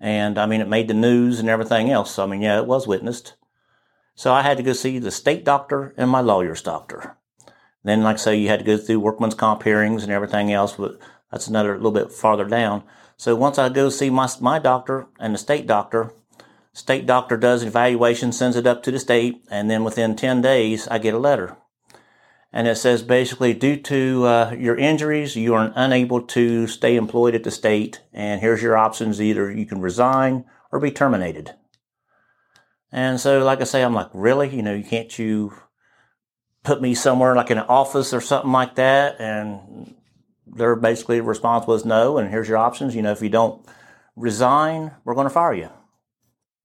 And 0.00 0.38
I 0.38 0.46
mean, 0.46 0.60
it 0.60 0.68
made 0.68 0.88
the 0.88 0.94
news 0.94 1.40
and 1.40 1.48
everything 1.48 1.90
else. 1.90 2.12
So, 2.12 2.24
I 2.24 2.26
mean, 2.26 2.42
yeah, 2.42 2.58
it 2.58 2.66
was 2.66 2.86
witnessed. 2.86 3.34
So 4.14 4.32
I 4.32 4.42
had 4.42 4.56
to 4.58 4.62
go 4.62 4.72
see 4.72 4.98
the 4.98 5.10
state 5.10 5.44
doctor 5.44 5.94
and 5.96 6.10
my 6.10 6.20
lawyer's 6.20 6.62
doctor. 6.62 7.16
Then, 7.82 8.02
like 8.02 8.14
I 8.14 8.18
say, 8.18 8.36
you 8.36 8.48
had 8.48 8.60
to 8.60 8.64
go 8.64 8.76
through 8.76 9.00
workman's 9.00 9.34
comp 9.34 9.62
hearings 9.62 10.02
and 10.02 10.12
everything 10.12 10.52
else, 10.52 10.74
but 10.74 10.98
that's 11.30 11.48
another 11.48 11.74
little 11.74 11.90
bit 11.90 12.12
farther 12.12 12.44
down. 12.44 12.84
So 13.16 13.34
once 13.34 13.58
I 13.58 13.68
go 13.68 13.90
see 13.90 14.10
my, 14.10 14.28
my 14.40 14.58
doctor 14.58 15.06
and 15.18 15.34
the 15.34 15.38
state 15.38 15.66
doctor, 15.66 16.12
state 16.72 17.06
doctor 17.06 17.36
does 17.36 17.62
an 17.62 17.68
evaluation, 17.68 18.32
sends 18.32 18.56
it 18.56 18.66
up 18.66 18.82
to 18.84 18.90
the 18.90 18.98
state, 18.98 19.44
and 19.50 19.70
then 19.70 19.84
within 19.84 20.16
10 20.16 20.40
days, 20.40 20.88
I 20.88 20.98
get 20.98 21.14
a 21.14 21.18
letter. 21.18 21.56
And 22.54 22.68
it 22.68 22.76
says 22.76 23.02
basically 23.02 23.52
due 23.52 23.76
to 23.76 24.24
uh, 24.24 24.54
your 24.56 24.76
injuries 24.76 25.34
you 25.34 25.52
are 25.54 25.72
unable 25.74 26.22
to 26.22 26.68
stay 26.68 26.94
employed 26.94 27.34
at 27.34 27.42
the 27.42 27.50
state 27.50 28.00
and 28.12 28.40
here's 28.40 28.62
your 28.62 28.76
options. 28.76 29.20
Either 29.20 29.50
you 29.50 29.66
can 29.66 29.80
resign 29.80 30.44
or 30.70 30.78
be 30.78 30.92
terminated. 30.92 31.54
And 32.92 33.20
so 33.20 33.44
like 33.44 33.60
i 33.60 33.64
say 33.64 33.82
i'm 33.82 33.92
like 33.92 34.08
really? 34.14 34.54
You 34.54 34.62
know 34.62 34.72
you 34.72 34.84
can't 34.84 35.18
you 35.18 35.52
put 36.62 36.80
me 36.80 36.94
somewhere 36.94 37.34
like 37.34 37.50
in 37.50 37.58
an 37.58 37.66
office 37.68 38.14
or 38.14 38.20
something 38.20 38.52
like 38.52 38.76
that? 38.76 39.20
And 39.20 39.96
their 40.46 40.76
basically 40.76 41.20
response 41.20 41.66
was 41.66 41.84
no 41.84 42.18
and 42.18 42.30
here's 42.30 42.48
your 42.48 42.58
options. 42.58 42.94
You 42.94 43.02
know 43.02 43.12
if 43.12 43.20
you 43.20 43.30
don't 43.30 43.66
resign 44.14 44.92
we're 45.04 45.16
going 45.16 45.26
to 45.26 45.34
fire 45.34 45.54
you. 45.54 45.70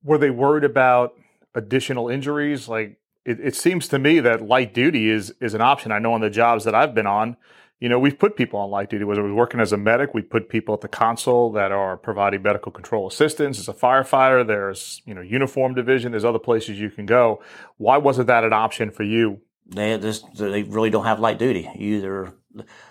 Were 0.04 0.20
they 0.20 0.30
worried 0.30 0.64
about 0.66 1.14
additional 1.56 2.10
injuries? 2.10 2.70
Like 2.70 2.99
it, 3.30 3.40
it 3.40 3.56
seems 3.56 3.88
to 3.90 4.00
me 4.00 4.20
that 4.22 4.42
light 4.42 4.74
duty 4.74 5.10
is 5.10 5.34
is 5.40 5.54
an 5.54 5.62
option. 5.62 5.92
I 5.92 6.00
know 6.00 6.14
on 6.14 6.22
the 6.22 6.32
jobs 6.32 6.64
that 6.64 6.74
I've 6.74 6.96
been 6.96 7.06
on, 7.06 7.38
you 7.80 7.88
know, 7.88 8.00
we've 8.00 8.18
put 8.18 8.36
people 8.36 8.60
on 8.60 8.72
light 8.72 8.90
duty. 8.90 9.04
Whether 9.06 9.22
we're 9.22 9.36
working 9.36 9.60
as 9.60 9.72
a 9.72 9.78
medic, 9.78 10.16
we 10.16 10.24
put 10.24 10.50
people 10.50 10.74
at 10.74 10.82
the 10.82 10.88
console 10.88 11.52
that 11.52 11.72
are 11.72 11.96
providing 11.96 12.42
medical 12.42 12.72
control 12.72 13.08
assistance. 13.08 13.60
As 13.60 13.68
a 13.68 13.74
firefighter, 13.74 14.46
there's 14.46 15.04
you 15.06 15.14
know 15.14 15.22
uniform 15.22 15.76
division. 15.76 16.12
There's 16.12 16.26
other 16.26 16.40
places 16.40 16.80
you 16.80 16.90
can 16.90 17.06
go. 17.06 17.40
Why 17.78 17.98
wasn't 17.98 18.28
that 18.28 18.44
an 18.44 18.54
option 18.54 18.90
for 18.90 19.04
you? 19.04 19.42
They 19.68 19.96
just 20.00 20.36
they 20.36 20.64
really 20.64 20.90
don't 20.90 21.06
have 21.06 21.20
light 21.20 21.38
duty. 21.38 21.70
either 21.76 22.34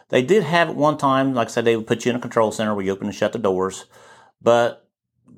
they 0.08 0.22
did 0.22 0.44
have 0.44 0.68
it 0.68 0.76
one 0.76 0.98
time. 0.98 1.34
Like 1.34 1.48
I 1.48 1.50
said, 1.50 1.64
they 1.64 1.76
would 1.76 1.88
put 1.88 2.04
you 2.04 2.10
in 2.10 2.16
a 2.16 2.20
control 2.20 2.52
center 2.52 2.76
where 2.76 2.84
you 2.84 2.92
open 2.92 3.08
and 3.08 3.14
shut 3.14 3.32
the 3.32 3.40
doors, 3.40 3.86
but 4.40 4.88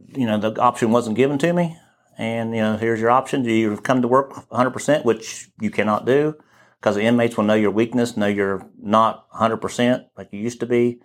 you 0.09 0.27
know 0.27 0.37
the 0.37 0.61
option 0.61 0.91
wasn't 0.91 1.17
given 1.17 1.39
to 1.39 1.55
me 1.55 1.79
and 2.21 2.55
you 2.55 2.61
know 2.61 2.77
here's 2.77 3.01
your 3.01 3.11
option. 3.11 3.43
Do 3.43 3.51
you 3.51 3.77
come 3.79 4.03
to 4.03 4.09
work 4.09 4.33
100%, 4.51 5.05
which 5.05 5.49
you 5.59 5.71
cannot 5.71 6.05
do 6.05 6.37
because 6.79 6.95
the 6.95 7.03
inmates 7.03 7.37
will 7.37 7.45
know 7.45 7.55
your 7.55 7.71
weakness, 7.71 8.17
know 8.17 8.27
you're 8.27 8.69
not 8.81 9.29
100% 9.33 10.05
like 10.17 10.29
you 10.31 10.39
used 10.39 10.61
to 10.61 10.67
be, 10.67 11.01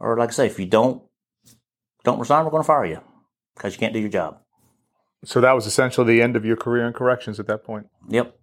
or 0.00 0.18
like 0.18 0.30
I 0.30 0.32
say, 0.32 0.46
if 0.46 0.58
you 0.58 0.66
don't 0.66 1.02
don't 2.04 2.18
resign, 2.18 2.44
we're 2.44 2.50
going 2.50 2.62
to 2.62 2.66
fire 2.66 2.86
you 2.86 3.00
because 3.54 3.74
you 3.74 3.78
can't 3.78 3.92
do 3.92 4.00
your 4.00 4.08
job. 4.08 4.38
So 5.24 5.40
that 5.40 5.52
was 5.52 5.66
essentially 5.66 6.06
the 6.06 6.22
end 6.22 6.36
of 6.36 6.44
your 6.44 6.56
career 6.56 6.86
in 6.86 6.92
corrections 6.94 7.38
at 7.38 7.46
that 7.48 7.62
point. 7.62 7.88
Yep. 8.08 8.38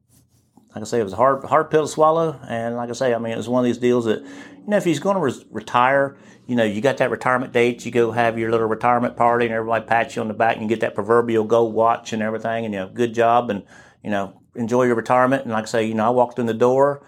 Like 0.73 0.81
I 0.81 0.85
say, 0.85 0.99
it 0.99 1.03
was 1.03 1.13
a 1.13 1.17
hard 1.17 1.43
hard 1.43 1.69
pill 1.69 1.83
to 1.83 1.87
swallow, 1.87 2.39
and 2.47 2.75
like 2.75 2.89
I 2.89 2.93
say, 2.93 3.13
I 3.13 3.19
mean, 3.19 3.33
it 3.33 3.37
was 3.37 3.47
one 3.47 3.63
of 3.63 3.65
these 3.65 3.77
deals 3.77 4.05
that 4.05 4.21
you 4.21 4.67
know 4.67 4.77
if 4.77 4.83
he's 4.83 4.99
going 4.99 5.15
to 5.15 5.21
re- 5.21 5.45
retire, 5.51 6.17
you 6.47 6.55
know, 6.55 6.63
you 6.63 6.81
got 6.81 6.97
that 6.97 7.09
retirement 7.09 7.53
date, 7.53 7.85
you 7.85 7.91
go 7.91 8.11
have 8.11 8.37
your 8.37 8.51
little 8.51 8.67
retirement 8.67 9.15
party 9.15 9.45
and 9.45 9.53
everybody 9.53 9.85
pats 9.85 10.15
you 10.15 10.21
on 10.21 10.27
the 10.27 10.33
back 10.33 10.55
and 10.55 10.63
you 10.63 10.69
get 10.69 10.81
that 10.81 10.95
proverbial 10.95 11.45
gold 11.45 11.73
watch 11.73 12.11
and 12.11 12.21
everything 12.21 12.65
and, 12.65 12.73
you 12.73 12.79
know, 12.81 12.89
good 12.89 13.13
job 13.13 13.49
and, 13.49 13.63
you 14.03 14.09
know, 14.09 14.41
enjoy 14.55 14.83
your 14.83 14.95
retirement. 14.95 15.43
And 15.43 15.53
like 15.53 15.63
I 15.63 15.67
say, 15.67 15.85
you 15.85 15.93
know, 15.93 16.05
I 16.05 16.09
walked 16.09 16.39
in 16.39 16.45
the 16.45 16.53
door 16.53 17.05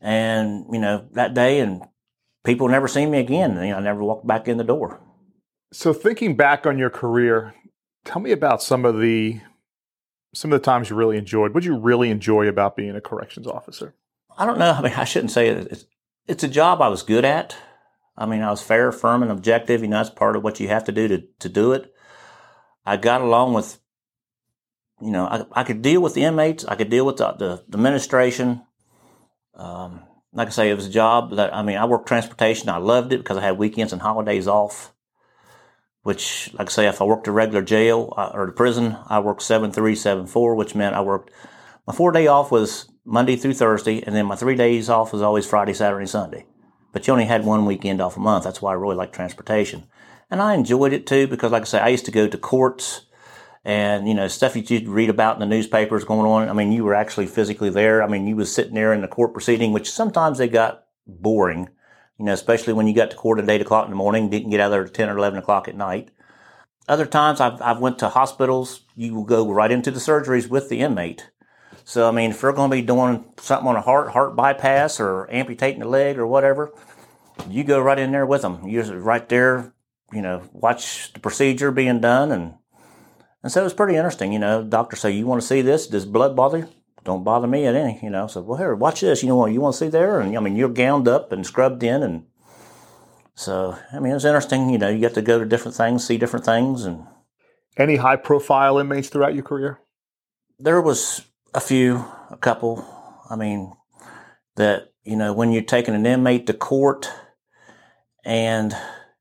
and, 0.00 0.66
you 0.72 0.80
know, 0.80 1.06
that 1.12 1.34
day 1.34 1.60
and 1.60 1.82
people 2.44 2.68
never 2.68 2.88
seen 2.88 3.10
me 3.10 3.20
again. 3.20 3.54
You 3.54 3.70
know, 3.70 3.76
I 3.76 3.80
never 3.80 4.02
walked 4.02 4.26
back 4.26 4.48
in 4.48 4.56
the 4.56 4.64
door. 4.64 5.00
So 5.72 5.92
thinking 5.92 6.36
back 6.36 6.66
on 6.66 6.76
your 6.76 6.90
career, 6.90 7.54
tell 8.04 8.20
me 8.20 8.32
about 8.32 8.62
some 8.62 8.84
of 8.84 9.00
the 9.00 9.40
some 10.34 10.52
of 10.52 10.60
the 10.60 10.64
times 10.64 10.88
you 10.88 10.96
really 10.96 11.18
enjoyed. 11.18 11.54
What 11.54 11.62
did 11.62 11.68
you 11.68 11.78
really 11.78 12.10
enjoy 12.10 12.48
about 12.48 12.76
being 12.76 12.96
a 12.96 13.00
corrections 13.00 13.46
officer? 13.46 13.94
I 14.36 14.46
don't 14.46 14.58
know. 14.58 14.72
I 14.72 14.82
mean, 14.82 14.92
I 14.94 15.04
shouldn't 15.04 15.32
say 15.32 15.48
it. 15.48 15.68
It's, 15.70 15.84
it's 16.26 16.44
a 16.44 16.48
job 16.48 16.80
I 16.80 16.88
was 16.88 17.02
good 17.02 17.24
at. 17.24 17.56
I 18.16 18.26
mean, 18.26 18.42
I 18.42 18.50
was 18.50 18.62
fair, 18.62 18.92
firm, 18.92 19.22
and 19.22 19.32
objective. 19.32 19.82
You 19.82 19.88
know, 19.88 19.98
that's 19.98 20.10
part 20.10 20.36
of 20.36 20.42
what 20.42 20.60
you 20.60 20.68
have 20.68 20.84
to 20.84 20.92
do 20.92 21.08
to, 21.08 21.22
to 21.40 21.48
do 21.48 21.72
it. 21.72 21.92
I 22.84 22.96
got 22.96 23.20
along 23.20 23.54
with, 23.54 23.78
you 25.00 25.10
know, 25.10 25.24
I, 25.26 25.44
I 25.60 25.64
could 25.64 25.82
deal 25.82 26.00
with 26.00 26.14
the 26.14 26.24
inmates. 26.24 26.64
I 26.64 26.74
could 26.74 26.90
deal 26.90 27.06
with 27.06 27.18
the, 27.18 27.32
the, 27.32 27.64
the 27.68 27.76
administration. 27.76 28.62
Um, 29.54 30.02
like 30.32 30.48
I 30.48 30.50
say, 30.50 30.70
it 30.70 30.74
was 30.74 30.86
a 30.86 30.90
job 30.90 31.36
that, 31.36 31.54
I 31.54 31.62
mean, 31.62 31.76
I 31.76 31.84
worked 31.84 32.08
transportation. 32.08 32.68
I 32.68 32.78
loved 32.78 33.12
it 33.12 33.18
because 33.18 33.36
I 33.36 33.42
had 33.42 33.58
weekends 33.58 33.92
and 33.92 34.00
holidays 34.00 34.48
off, 34.48 34.94
which, 36.02 36.52
like 36.54 36.68
I 36.68 36.72
say, 36.72 36.88
if 36.88 37.00
I 37.00 37.04
worked 37.04 37.28
a 37.28 37.32
regular 37.32 37.62
jail 37.62 38.12
uh, 38.16 38.30
or 38.34 38.46
the 38.46 38.52
prison, 38.52 38.96
I 39.08 39.20
worked 39.20 39.42
7 39.42 39.72
3, 39.72 39.94
7 39.94 40.26
4, 40.26 40.54
which 40.54 40.74
meant 40.74 40.96
I 40.96 41.00
worked, 41.00 41.30
my 41.86 41.94
four 41.94 42.12
day 42.12 42.26
off 42.26 42.50
was 42.50 42.88
Monday 43.04 43.36
through 43.36 43.54
Thursday, 43.54 44.02
and 44.02 44.14
then 44.14 44.26
my 44.26 44.36
three 44.36 44.56
days 44.56 44.88
off 44.88 45.12
was 45.12 45.22
always 45.22 45.46
Friday, 45.46 45.74
Saturday, 45.74 46.06
Sunday 46.06 46.46
but 46.92 47.06
you 47.06 47.12
only 47.12 47.24
had 47.24 47.44
one 47.44 47.64
weekend 47.64 48.00
off 48.00 48.16
a 48.16 48.20
month. 48.20 48.44
That's 48.44 48.62
why 48.62 48.72
I 48.72 48.74
really 48.74 48.96
like 48.96 49.12
transportation. 49.12 49.84
And 50.30 50.40
I 50.40 50.54
enjoyed 50.54 50.92
it 50.92 51.06
too 51.06 51.26
because, 51.26 51.52
like 51.52 51.62
I 51.62 51.64
say, 51.64 51.80
I 51.80 51.88
used 51.88 52.04
to 52.04 52.10
go 52.10 52.28
to 52.28 52.38
courts 52.38 53.06
and, 53.64 54.06
you 54.06 54.14
know, 54.14 54.28
stuff 54.28 54.54
that 54.54 54.70
you 54.70 54.80
would 54.80 54.88
read 54.88 55.10
about 55.10 55.36
in 55.36 55.40
the 55.40 55.46
newspapers 55.46 56.04
going 56.04 56.26
on. 56.26 56.48
I 56.48 56.52
mean, 56.52 56.72
you 56.72 56.84
were 56.84 56.94
actually 56.94 57.26
physically 57.26 57.70
there. 57.70 58.02
I 58.02 58.08
mean, 58.08 58.26
you 58.26 58.36
was 58.36 58.54
sitting 58.54 58.74
there 58.74 58.92
in 58.92 59.00
the 59.00 59.08
court 59.08 59.32
proceeding, 59.32 59.72
which 59.72 59.90
sometimes 59.90 60.38
they 60.38 60.48
got 60.48 60.84
boring, 61.06 61.68
you 62.22 62.26
know, 62.26 62.32
especially 62.32 62.72
when 62.72 62.86
you 62.86 62.94
got 62.94 63.10
to 63.10 63.16
court 63.16 63.40
at 63.40 63.50
8 63.50 63.60
o'clock 63.60 63.84
in 63.86 63.90
the 63.90 63.96
morning, 63.96 64.30
didn't 64.30 64.50
get 64.50 64.60
out 64.60 64.68
there 64.68 64.84
at 64.84 64.94
10 64.94 65.08
or 65.08 65.18
11 65.18 65.40
o'clock 65.40 65.66
at 65.66 65.76
night. 65.76 66.10
Other 66.88 67.06
times 67.06 67.40
I've, 67.40 67.60
I've 67.60 67.80
went 67.80 67.98
to 68.00 68.08
hospitals. 68.08 68.82
You 68.96 69.14
will 69.14 69.24
go 69.24 69.50
right 69.50 69.70
into 69.70 69.90
the 69.90 70.00
surgeries 70.00 70.48
with 70.48 70.68
the 70.68 70.80
inmate 70.80 71.30
so, 71.84 72.08
I 72.08 72.12
mean, 72.12 72.30
if 72.30 72.40
they're 72.40 72.52
going 72.52 72.70
to 72.70 72.76
be 72.76 72.82
doing 72.82 73.24
something 73.38 73.68
on 73.68 73.76
a 73.76 73.80
heart, 73.80 74.10
heart 74.12 74.36
bypass 74.36 75.00
or 75.00 75.30
amputating 75.30 75.82
a 75.82 75.88
leg 75.88 76.18
or 76.18 76.26
whatever, 76.26 76.72
you 77.48 77.64
go 77.64 77.80
right 77.80 77.98
in 77.98 78.12
there 78.12 78.26
with 78.26 78.42
them. 78.42 78.68
You're 78.68 78.84
right 78.98 79.28
there, 79.28 79.72
you 80.12 80.22
know, 80.22 80.42
watch 80.52 81.12
the 81.12 81.20
procedure 81.20 81.70
being 81.70 82.00
done. 82.00 82.30
And, 82.30 82.54
and 83.42 83.50
so 83.50 83.60
it 83.60 83.64
was 83.64 83.74
pretty 83.74 83.96
interesting. 83.96 84.32
You 84.32 84.38
know, 84.38 84.62
doctor 84.62 84.96
say, 84.96 85.10
you 85.10 85.26
want 85.26 85.40
to 85.40 85.46
see 85.46 85.62
this? 85.62 85.86
Does 85.86 86.06
blood 86.06 86.36
bother 86.36 86.58
you? 86.58 86.68
Don't 87.04 87.24
bother 87.24 87.46
me 87.46 87.66
at 87.66 87.74
any, 87.74 87.98
you 88.02 88.10
know. 88.10 88.26
So, 88.26 88.40
well, 88.40 88.58
here, 88.58 88.74
watch 88.74 89.00
this. 89.00 89.22
You 89.22 89.28
know 89.28 89.36
what 89.36 89.52
you 89.52 89.60
want 89.60 89.74
to 89.74 89.78
see 89.78 89.88
there? 89.88 90.20
And 90.20 90.36
I 90.36 90.40
mean, 90.40 90.56
you're 90.56 90.68
gowned 90.68 91.08
up 91.08 91.32
and 91.32 91.44
scrubbed 91.44 91.82
in. 91.82 92.02
And 92.02 92.26
so, 93.34 93.76
I 93.92 93.98
mean, 93.98 94.14
it's 94.14 94.24
interesting. 94.24 94.70
You 94.70 94.78
know, 94.78 94.88
you 94.88 94.98
get 94.98 95.14
to 95.14 95.22
go 95.22 95.38
to 95.38 95.44
different 95.44 95.76
things, 95.76 96.06
see 96.06 96.18
different 96.18 96.44
things. 96.44 96.84
And 96.84 97.06
any 97.76 97.96
high 97.96 98.16
profile 98.16 98.78
inmates 98.78 99.08
throughout 99.08 99.34
your 99.34 99.44
career? 99.44 99.80
There 100.58 100.80
was 100.80 101.24
a 101.54 101.60
few, 101.60 102.04
a 102.30 102.36
couple. 102.36 102.86
I 103.28 103.36
mean, 103.36 103.72
that, 104.56 104.92
you 105.02 105.16
know, 105.16 105.32
when 105.32 105.50
you're 105.52 105.62
taking 105.62 105.94
an 105.94 106.06
inmate 106.06 106.46
to 106.46 106.54
court 106.54 107.10
and 108.24 108.76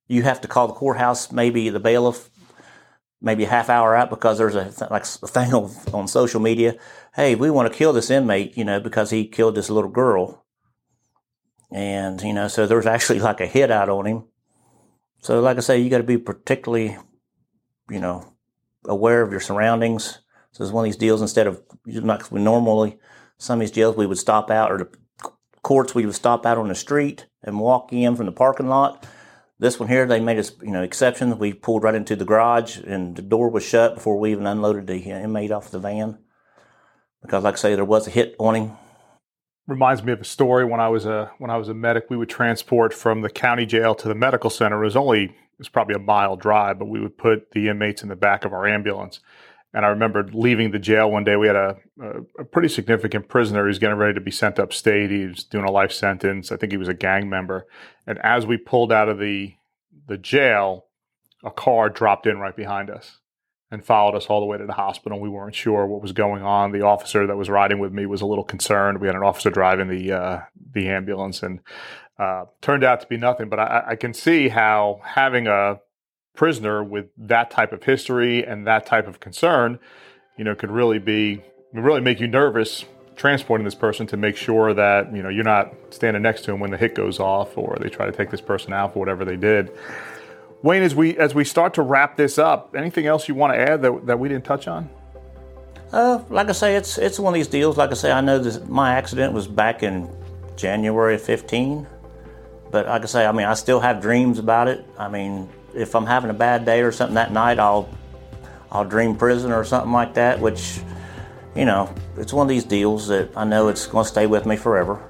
you 0.08 0.24
have 0.24 0.41
to 0.41 0.48
call 0.48 0.67
the 0.67 0.74
courthouse, 0.74 1.32
maybe 1.32 1.70
the 1.70 1.80
bailiff, 1.80 2.30
maybe 3.22 3.44
a 3.44 3.50
half 3.50 3.70
hour 3.70 3.96
out 3.96 4.10
because 4.10 4.38
there's 4.38 4.56
a 4.56 4.74
like 4.90 5.04
a 5.04 5.28
thing 5.28 5.54
on, 5.54 5.72
on 5.94 6.08
social 6.08 6.40
media. 6.40 6.76
Hey, 7.16 7.36
we 7.36 7.50
want 7.50 7.72
to 7.72 7.78
kill 7.78 7.94
this 7.94 8.10
inmate, 8.10 8.58
you 8.58 8.66
know, 8.66 8.80
because 8.80 9.10
he 9.10 9.28
killed 9.28 9.56
this 9.56 9.70
little 9.70 9.90
girl. 9.90 10.46
And, 11.72 12.22
you 12.22 12.34
know, 12.34 12.48
so 12.48 12.68
there's 12.68 12.86
actually 12.86 13.20
like 13.20 13.40
a 13.40 13.46
hit 13.46 13.72
out 13.72 13.90
on 13.90 14.06
him. 14.06 14.24
So, 15.20 15.40
like 15.40 15.58
I 15.58 15.62
say, 15.62 15.80
you 15.80 15.90
got 15.90 16.00
to 16.00 16.04
be 16.04 16.18
particularly, 16.18 16.98
you 17.90 18.00
know, 18.00 18.34
aware 18.86 19.22
of 19.22 19.32
your 19.32 19.40
surroundings 19.40 20.20
so 20.52 20.64
it's 20.64 20.74
one 20.74 20.84
of 20.84 20.88
these 20.88 20.98
deals 20.98 21.22
instead 21.22 21.48
of 21.48 21.62
like 21.86 22.32
normally 22.32 23.00
some 23.38 23.60
of 23.60 23.62
these 23.62 23.72
jails 23.72 23.96
we 23.96 24.06
would 24.06 24.18
stop 24.18 24.52
out 24.52 24.72
or 24.72 24.78
the 24.78 24.90
courts 25.64 25.96
we 25.96 26.06
would 26.06 26.16
stop 26.16 26.46
out 26.46 26.58
on 26.58 26.68
the 26.68 26.76
street 26.76 27.28
and 27.44 27.60
walk 27.60 27.94
in 27.94 28.16
from 28.16 28.26
the 28.26 28.32
parking 28.32 28.68
lot. 28.68 29.08
This 29.62 29.80
one 29.80 29.89
here, 29.89 30.08
they 30.08 30.19
made 30.19 30.39
us, 30.39 30.54
you 30.60 30.71
know, 30.71 30.82
exceptions. 30.82 31.36
We 31.36 31.54
pulled 31.54 31.84
right 31.84 31.93
into 31.93 32.15
the 32.15 32.26
garage 32.26 32.80
and 32.80 33.15
the 33.15 33.21
door 33.21 33.47
was 33.47 33.63
shut 33.63 33.93
before 33.93 34.17
we 34.17 34.32
even 34.32 34.47
unloaded 34.47 34.88
the 34.88 34.97
inmate 34.97 35.52
off 35.52 35.69
the 35.69 35.78
van. 35.78 36.17
Because 37.21 37.43
like 37.43 37.54
I 37.54 37.58
say, 37.58 37.76
there 37.76 37.86
was 37.86 38.08
a 38.08 38.10
hit 38.10 38.36
on 38.39 38.56
him. 38.56 38.71
Reminds 39.67 40.02
me 40.02 40.13
of 40.13 40.21
a 40.21 40.26
story 40.26 40.65
when 40.65 40.80
I 40.80 40.89
was 40.89 41.06
a 41.06 41.32
when 41.38 41.52
I 41.52 41.58
was 41.58 41.69
a 41.69 41.76
medic. 41.76 42.10
We 42.10 42.17
would 42.17 42.28
transport 42.28 42.91
from 42.91 43.21
the 43.21 43.30
county 43.30 43.67
jail 43.67 43.93
to 43.93 44.08
the 44.08 44.15
medical 44.15 44.50
center. 44.50 44.82
It 44.82 44.86
was 44.88 44.95
only 44.95 45.26
it 45.26 45.60
was 45.60 45.69
probably 45.69 45.93
a 45.93 46.00
mile 46.00 46.36
drive, 46.36 46.80
but 46.80 46.88
we 46.88 47.00
would 47.00 47.15
put 47.15 47.52
the 47.52 47.69
inmates 47.69 48.02
in 48.02 48.10
the 48.10 48.15
back 48.15 48.43
of 48.43 48.54
our 48.54 48.65
ambulance 48.65 49.19
and 49.74 49.86
I 49.86 49.90
remember 49.90 50.28
leaving 50.34 50.72
the 50.72 50.80
jail 50.80 51.10
one 51.10 51.24
day. 51.24 51.36
We 51.36 51.48
had 51.48 51.56
a, 51.56 51.78
a, 52.02 52.22
a 52.40 52.46
pretty 52.46 52.68
significant 52.68 53.30
prisoner. 53.30 53.64
Was 53.64 53.80
getting 53.80 53.98
ready 53.98 54.14
to 54.14 54.22
be 54.22 54.32
sent 54.32 54.60
upstate. 54.60 55.12
He 55.12 55.28
was 55.28 55.44
doing 55.44 55.66
a 55.66 55.72
life 55.72 55.92
sentence. 55.92 56.52
I 56.52 56.58
think 56.58 56.72
he 56.72 56.78
was 56.78 56.90
a 56.90 56.94
gang 56.94 57.30
member. 57.30 57.68
And 58.06 58.20
as 58.20 58.46
we 58.46 58.58
pulled 58.58 58.92
out 58.92 59.10
of 59.10 59.20
the 59.20 59.56
the 60.08 60.18
jail, 60.18 60.86
a 61.44 61.52
car 61.52 61.90
dropped 61.90 62.28
in 62.28 62.40
right 62.40 62.56
behind 62.56 62.90
us 62.90 63.20
and 63.70 63.86
followed 63.86 64.16
us 64.16 64.26
all 64.26 64.42
the 64.42 64.46
way 64.46 64.58
to 64.58 64.66
the 64.66 64.74
hospital. 64.74 65.20
We 65.20 65.30
weren't 65.30 65.56
sure 65.56 65.88
what 65.88 66.02
was 66.02 66.12
going 66.12 66.44
on. 66.44 66.74
The 66.74 66.82
officer 66.82 67.26
that 67.26 67.38
was 67.38 67.50
riding 67.50 67.80
with 67.80 67.94
me 67.94 68.06
was 68.06 68.20
a 68.20 68.26
little 68.26 68.44
concerned. 68.44 69.00
We 69.00 69.08
had 69.08 69.16
an 69.16 69.24
officer 69.24 69.50
driving 69.50 69.88
the 69.88 70.12
uh, 70.12 70.40
the 70.74 70.90
ambulance, 70.90 71.42
and 71.42 71.62
uh, 72.20 72.46
turned 72.62 72.84
out 72.84 73.00
to 73.02 73.08
be 73.08 73.18
nothing. 73.18 73.48
But 73.48 73.60
I, 73.60 73.84
I 73.90 73.96
can 73.96 74.14
see 74.14 74.50
how 74.50 75.00
having 75.04 75.48
a 75.48 75.80
prisoner 76.34 76.84
with 76.84 77.08
that 77.17 77.52
type 77.52 77.72
of 77.72 77.84
history 77.84 78.46
and 78.46 78.65
that 78.67 78.86
type 78.86 79.08
of 79.08 79.20
concern, 79.20 79.80
you 80.38 80.44
know, 80.44 80.56
could 80.56 80.72
really 80.72 81.00
be 81.00 81.44
really 81.74 82.02
make 82.02 82.20
you 82.20 82.28
nervous 82.28 82.86
transporting 83.15 83.63
this 83.63 83.76
person 83.76 84.08
to 84.08 84.17
make 84.17 84.36
sure 84.36 84.74
that 84.74 85.13
you 85.15 85.22
know 85.22 85.30
you're 85.30 85.44
not 85.44 85.74
standing 85.89 86.22
next 86.22 86.44
to 86.44 86.52
him 86.52 86.60
when 86.60 86.72
the 86.72 86.78
hit 86.78 86.96
goes 86.96 87.20
off 87.20 87.58
or 87.58 87.78
they 87.80 87.89
try 87.89 88.06
to 88.06 88.12
take 88.12 88.32
this 88.32 88.41
person 88.41 88.74
out 88.74 88.94
for 88.94 89.00
whatever 89.00 89.24
they 89.24 89.36
did. 89.36 89.72
Wayne, 90.63 90.84
as 90.84 90.94
we 90.94 91.17
as 91.17 91.34
we 91.34 91.44
start 91.44 91.74
to 91.76 91.82
wrap 91.82 92.17
this 92.17 92.38
up, 92.38 92.76
anything 92.76 93.06
else 93.06 93.28
you 93.28 93.36
want 93.36 93.54
to 93.54 93.60
add 93.60 93.82
that, 93.82 94.06
that 94.06 94.20
we 94.20 94.30
didn't 94.30 94.46
touch 94.46 94.67
on? 94.67 94.89
Uh, 95.91 96.24
like 96.30 96.50
I 96.50 96.54
say, 96.54 96.76
it's 96.76 96.98
it's 96.98 97.20
one 97.20 97.34
of 97.34 97.36
these 97.36 97.48
deals. 97.48 97.78
Like 97.78 97.91
I 97.91 97.96
say, 97.96 98.12
I 98.12 98.22
know 98.22 98.39
this, 98.39 98.60
my 98.67 98.94
accident 98.94 99.34
was 99.34 99.48
back 99.48 99.84
in 99.84 100.10
January 100.56 101.15
of 101.15 101.22
15. 101.22 101.88
But 102.70 102.86
like 102.88 103.02
I 103.02 103.06
say, 103.06 103.26
I 103.26 103.32
mean, 103.32 103.48
I 103.48 103.54
still 103.56 103.80
have 103.80 104.02
dreams 104.02 104.39
about 104.39 104.67
it. 104.67 104.86
I 104.98 105.10
mean, 105.10 105.50
if 105.74 105.96
I'm 105.96 106.06
having 106.06 106.30
a 106.30 106.34
bad 106.34 106.66
day 106.66 106.82
or 106.82 106.92
something 106.92 107.16
that 107.16 107.32
night, 107.32 107.60
I'll 107.60 107.90
I'll 108.72 108.86
dream 108.86 109.16
prison 109.16 109.52
or 109.52 109.66
something 109.66 109.92
like 109.92 110.14
that, 110.14 110.40
which, 110.40 110.80
you 111.56 111.66
know, 111.66 111.94
it's 112.18 112.32
one 112.32 112.46
of 112.46 112.50
these 112.50 112.64
deals 112.64 113.08
that 113.10 113.36
I 113.36 113.44
know 113.44 113.68
it's 113.68 113.86
going 113.86 114.06
to 114.06 114.10
stay 114.10 114.28
with 114.28 114.46
me 114.46 114.56
forever. 114.56 115.02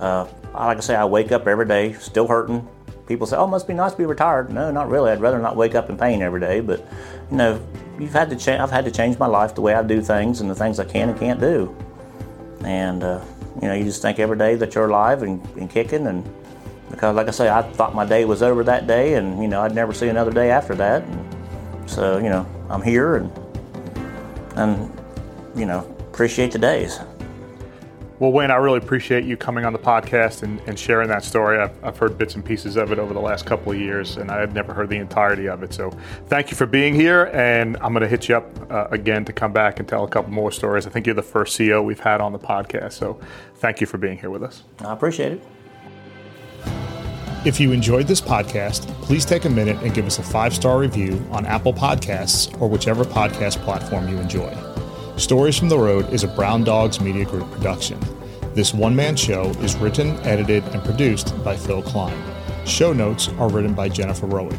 Uh, 0.00 0.26
like 0.54 0.78
I 0.78 0.80
say, 0.80 0.94
I 0.94 1.04
wake 1.04 1.30
up 1.30 1.46
every 1.46 1.66
day 1.66 1.92
still 1.94 2.26
hurting. 2.26 2.66
People 3.06 3.26
say, 3.26 3.36
"Oh, 3.36 3.46
must 3.46 3.66
be 3.66 3.74
nice 3.74 3.92
to 3.92 3.98
be 3.98 4.06
retired." 4.06 4.50
No, 4.50 4.70
not 4.70 4.88
really. 4.88 5.10
I'd 5.10 5.20
rather 5.20 5.38
not 5.38 5.56
wake 5.56 5.74
up 5.74 5.90
in 5.90 5.98
pain 5.98 6.22
every 6.22 6.40
day. 6.40 6.60
But 6.60 6.80
you 7.30 7.36
know, 7.36 7.60
you've 7.98 8.12
had 8.12 8.30
to 8.30 8.36
change. 8.36 8.60
I've 8.60 8.70
had 8.70 8.84
to 8.84 8.90
change 8.90 9.18
my 9.18 9.26
life 9.26 9.54
the 9.54 9.60
way 9.60 9.74
I 9.74 9.82
do 9.82 10.00
things 10.00 10.40
and 10.40 10.50
the 10.50 10.54
things 10.54 10.78
I 10.78 10.84
can 10.84 11.10
and 11.10 11.18
can't 11.18 11.40
do. 11.40 11.76
And 12.64 13.02
uh, 13.02 13.22
you 13.60 13.68
know, 13.68 13.74
you 13.74 13.84
just 13.84 14.02
think 14.02 14.18
every 14.18 14.38
day 14.38 14.54
that 14.54 14.74
you're 14.74 14.88
alive 14.88 15.22
and, 15.22 15.44
and 15.56 15.68
kicking. 15.68 16.06
And 16.06 16.24
because, 16.92 17.16
like 17.16 17.26
I 17.26 17.30
say, 17.32 17.48
I 17.48 17.62
thought 17.62 17.94
my 17.94 18.04
day 18.04 18.24
was 18.24 18.42
over 18.42 18.62
that 18.64 18.86
day, 18.86 19.14
and 19.14 19.42
you 19.42 19.48
know, 19.48 19.62
I'd 19.62 19.74
never 19.74 19.92
see 19.92 20.08
another 20.08 20.30
day 20.30 20.50
after 20.50 20.74
that. 20.76 21.02
And 21.02 21.90
so, 21.90 22.18
you 22.18 22.28
know, 22.28 22.46
I'm 22.68 22.82
here 22.82 23.16
and 23.16 23.32
and 24.56 25.00
you 25.56 25.66
know, 25.66 25.80
appreciate 26.00 26.52
the 26.52 26.58
days. 26.58 27.00
Well, 28.18 28.30
Wayne, 28.30 28.52
I 28.52 28.56
really 28.56 28.78
appreciate 28.78 29.24
you 29.24 29.36
coming 29.36 29.64
on 29.64 29.72
the 29.72 29.80
podcast 29.80 30.44
and, 30.44 30.60
and 30.68 30.78
sharing 30.78 31.08
that 31.08 31.24
story. 31.24 31.58
I've, 31.58 31.84
I've, 31.84 31.98
heard 31.98 32.16
bits 32.16 32.36
and 32.36 32.44
pieces 32.44 32.76
of 32.76 32.92
it 32.92 33.00
over 33.00 33.12
the 33.12 33.20
last 33.20 33.46
couple 33.46 33.72
of 33.72 33.80
years, 33.80 34.16
and 34.16 34.30
I 34.30 34.38
had 34.38 34.54
never 34.54 34.72
heard 34.72 34.90
the 34.90 34.98
entirety 34.98 35.48
of 35.48 35.64
it. 35.64 35.74
So, 35.74 35.90
thank 36.26 36.52
you 36.52 36.56
for 36.56 36.66
being 36.66 36.94
here. 36.94 37.30
And 37.32 37.76
I'm 37.78 37.92
going 37.92 38.02
to 38.02 38.08
hit 38.08 38.28
you 38.28 38.36
up 38.36 38.70
uh, 38.70 38.86
again 38.92 39.24
to 39.24 39.32
come 39.32 39.52
back 39.52 39.80
and 39.80 39.88
tell 39.88 40.04
a 40.04 40.08
couple 40.08 40.30
more 40.30 40.52
stories. 40.52 40.86
I 40.86 40.90
think 40.90 41.06
you're 41.06 41.16
the 41.16 41.22
first 41.22 41.58
CO 41.58 41.82
we've 41.82 41.98
had 41.98 42.20
on 42.20 42.32
the 42.32 42.38
podcast. 42.38 42.92
So, 42.92 43.18
thank 43.56 43.80
you 43.80 43.88
for 43.88 43.98
being 43.98 44.18
here 44.18 44.30
with 44.30 44.44
us. 44.44 44.62
I 44.84 44.92
appreciate 44.92 45.32
it. 45.32 45.51
If 47.44 47.58
you 47.58 47.72
enjoyed 47.72 48.06
this 48.06 48.20
podcast, 48.20 48.86
please 49.02 49.24
take 49.24 49.46
a 49.46 49.50
minute 49.50 49.76
and 49.82 49.92
give 49.92 50.06
us 50.06 50.20
a 50.20 50.22
five 50.22 50.54
star 50.54 50.78
review 50.78 51.20
on 51.32 51.44
Apple 51.44 51.72
Podcasts 51.72 52.56
or 52.60 52.68
whichever 52.68 53.04
podcast 53.04 53.56
platform 53.64 54.08
you 54.08 54.16
enjoy. 54.18 54.56
Stories 55.16 55.58
from 55.58 55.68
the 55.68 55.76
Road 55.76 56.08
is 56.12 56.22
a 56.22 56.28
Brown 56.28 56.62
Dogs 56.62 57.00
Media 57.00 57.24
Group 57.24 57.50
production. 57.50 57.98
This 58.54 58.72
one 58.72 58.94
man 58.94 59.16
show 59.16 59.50
is 59.60 59.74
written, 59.74 60.10
edited, 60.20 60.62
and 60.66 60.84
produced 60.84 61.34
by 61.42 61.56
Phil 61.56 61.82
Klein. 61.82 62.16
Show 62.64 62.92
notes 62.92 63.28
are 63.40 63.50
written 63.50 63.74
by 63.74 63.88
Jennifer 63.88 64.28
Roig. 64.28 64.56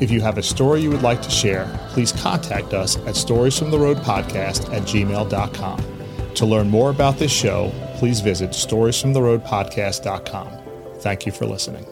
If 0.00 0.12
you 0.12 0.20
have 0.20 0.38
a 0.38 0.44
story 0.44 0.80
you 0.80 0.90
would 0.90 1.02
like 1.02 1.22
to 1.22 1.30
share, 1.30 1.66
please 1.88 2.12
contact 2.12 2.72
us 2.72 2.98
at 2.98 3.16
storiesfromtheroadpodcast 3.16 4.72
at 4.72 4.82
gmail.com. 4.82 6.34
To 6.34 6.46
learn 6.46 6.70
more 6.70 6.90
about 6.90 7.18
this 7.18 7.32
show, 7.32 7.72
please 7.96 8.20
visit 8.20 8.50
storiesfromtheroadpodcast.com. 8.50 10.48
Thank 11.00 11.26
you 11.26 11.32
for 11.32 11.46
listening. 11.46 11.84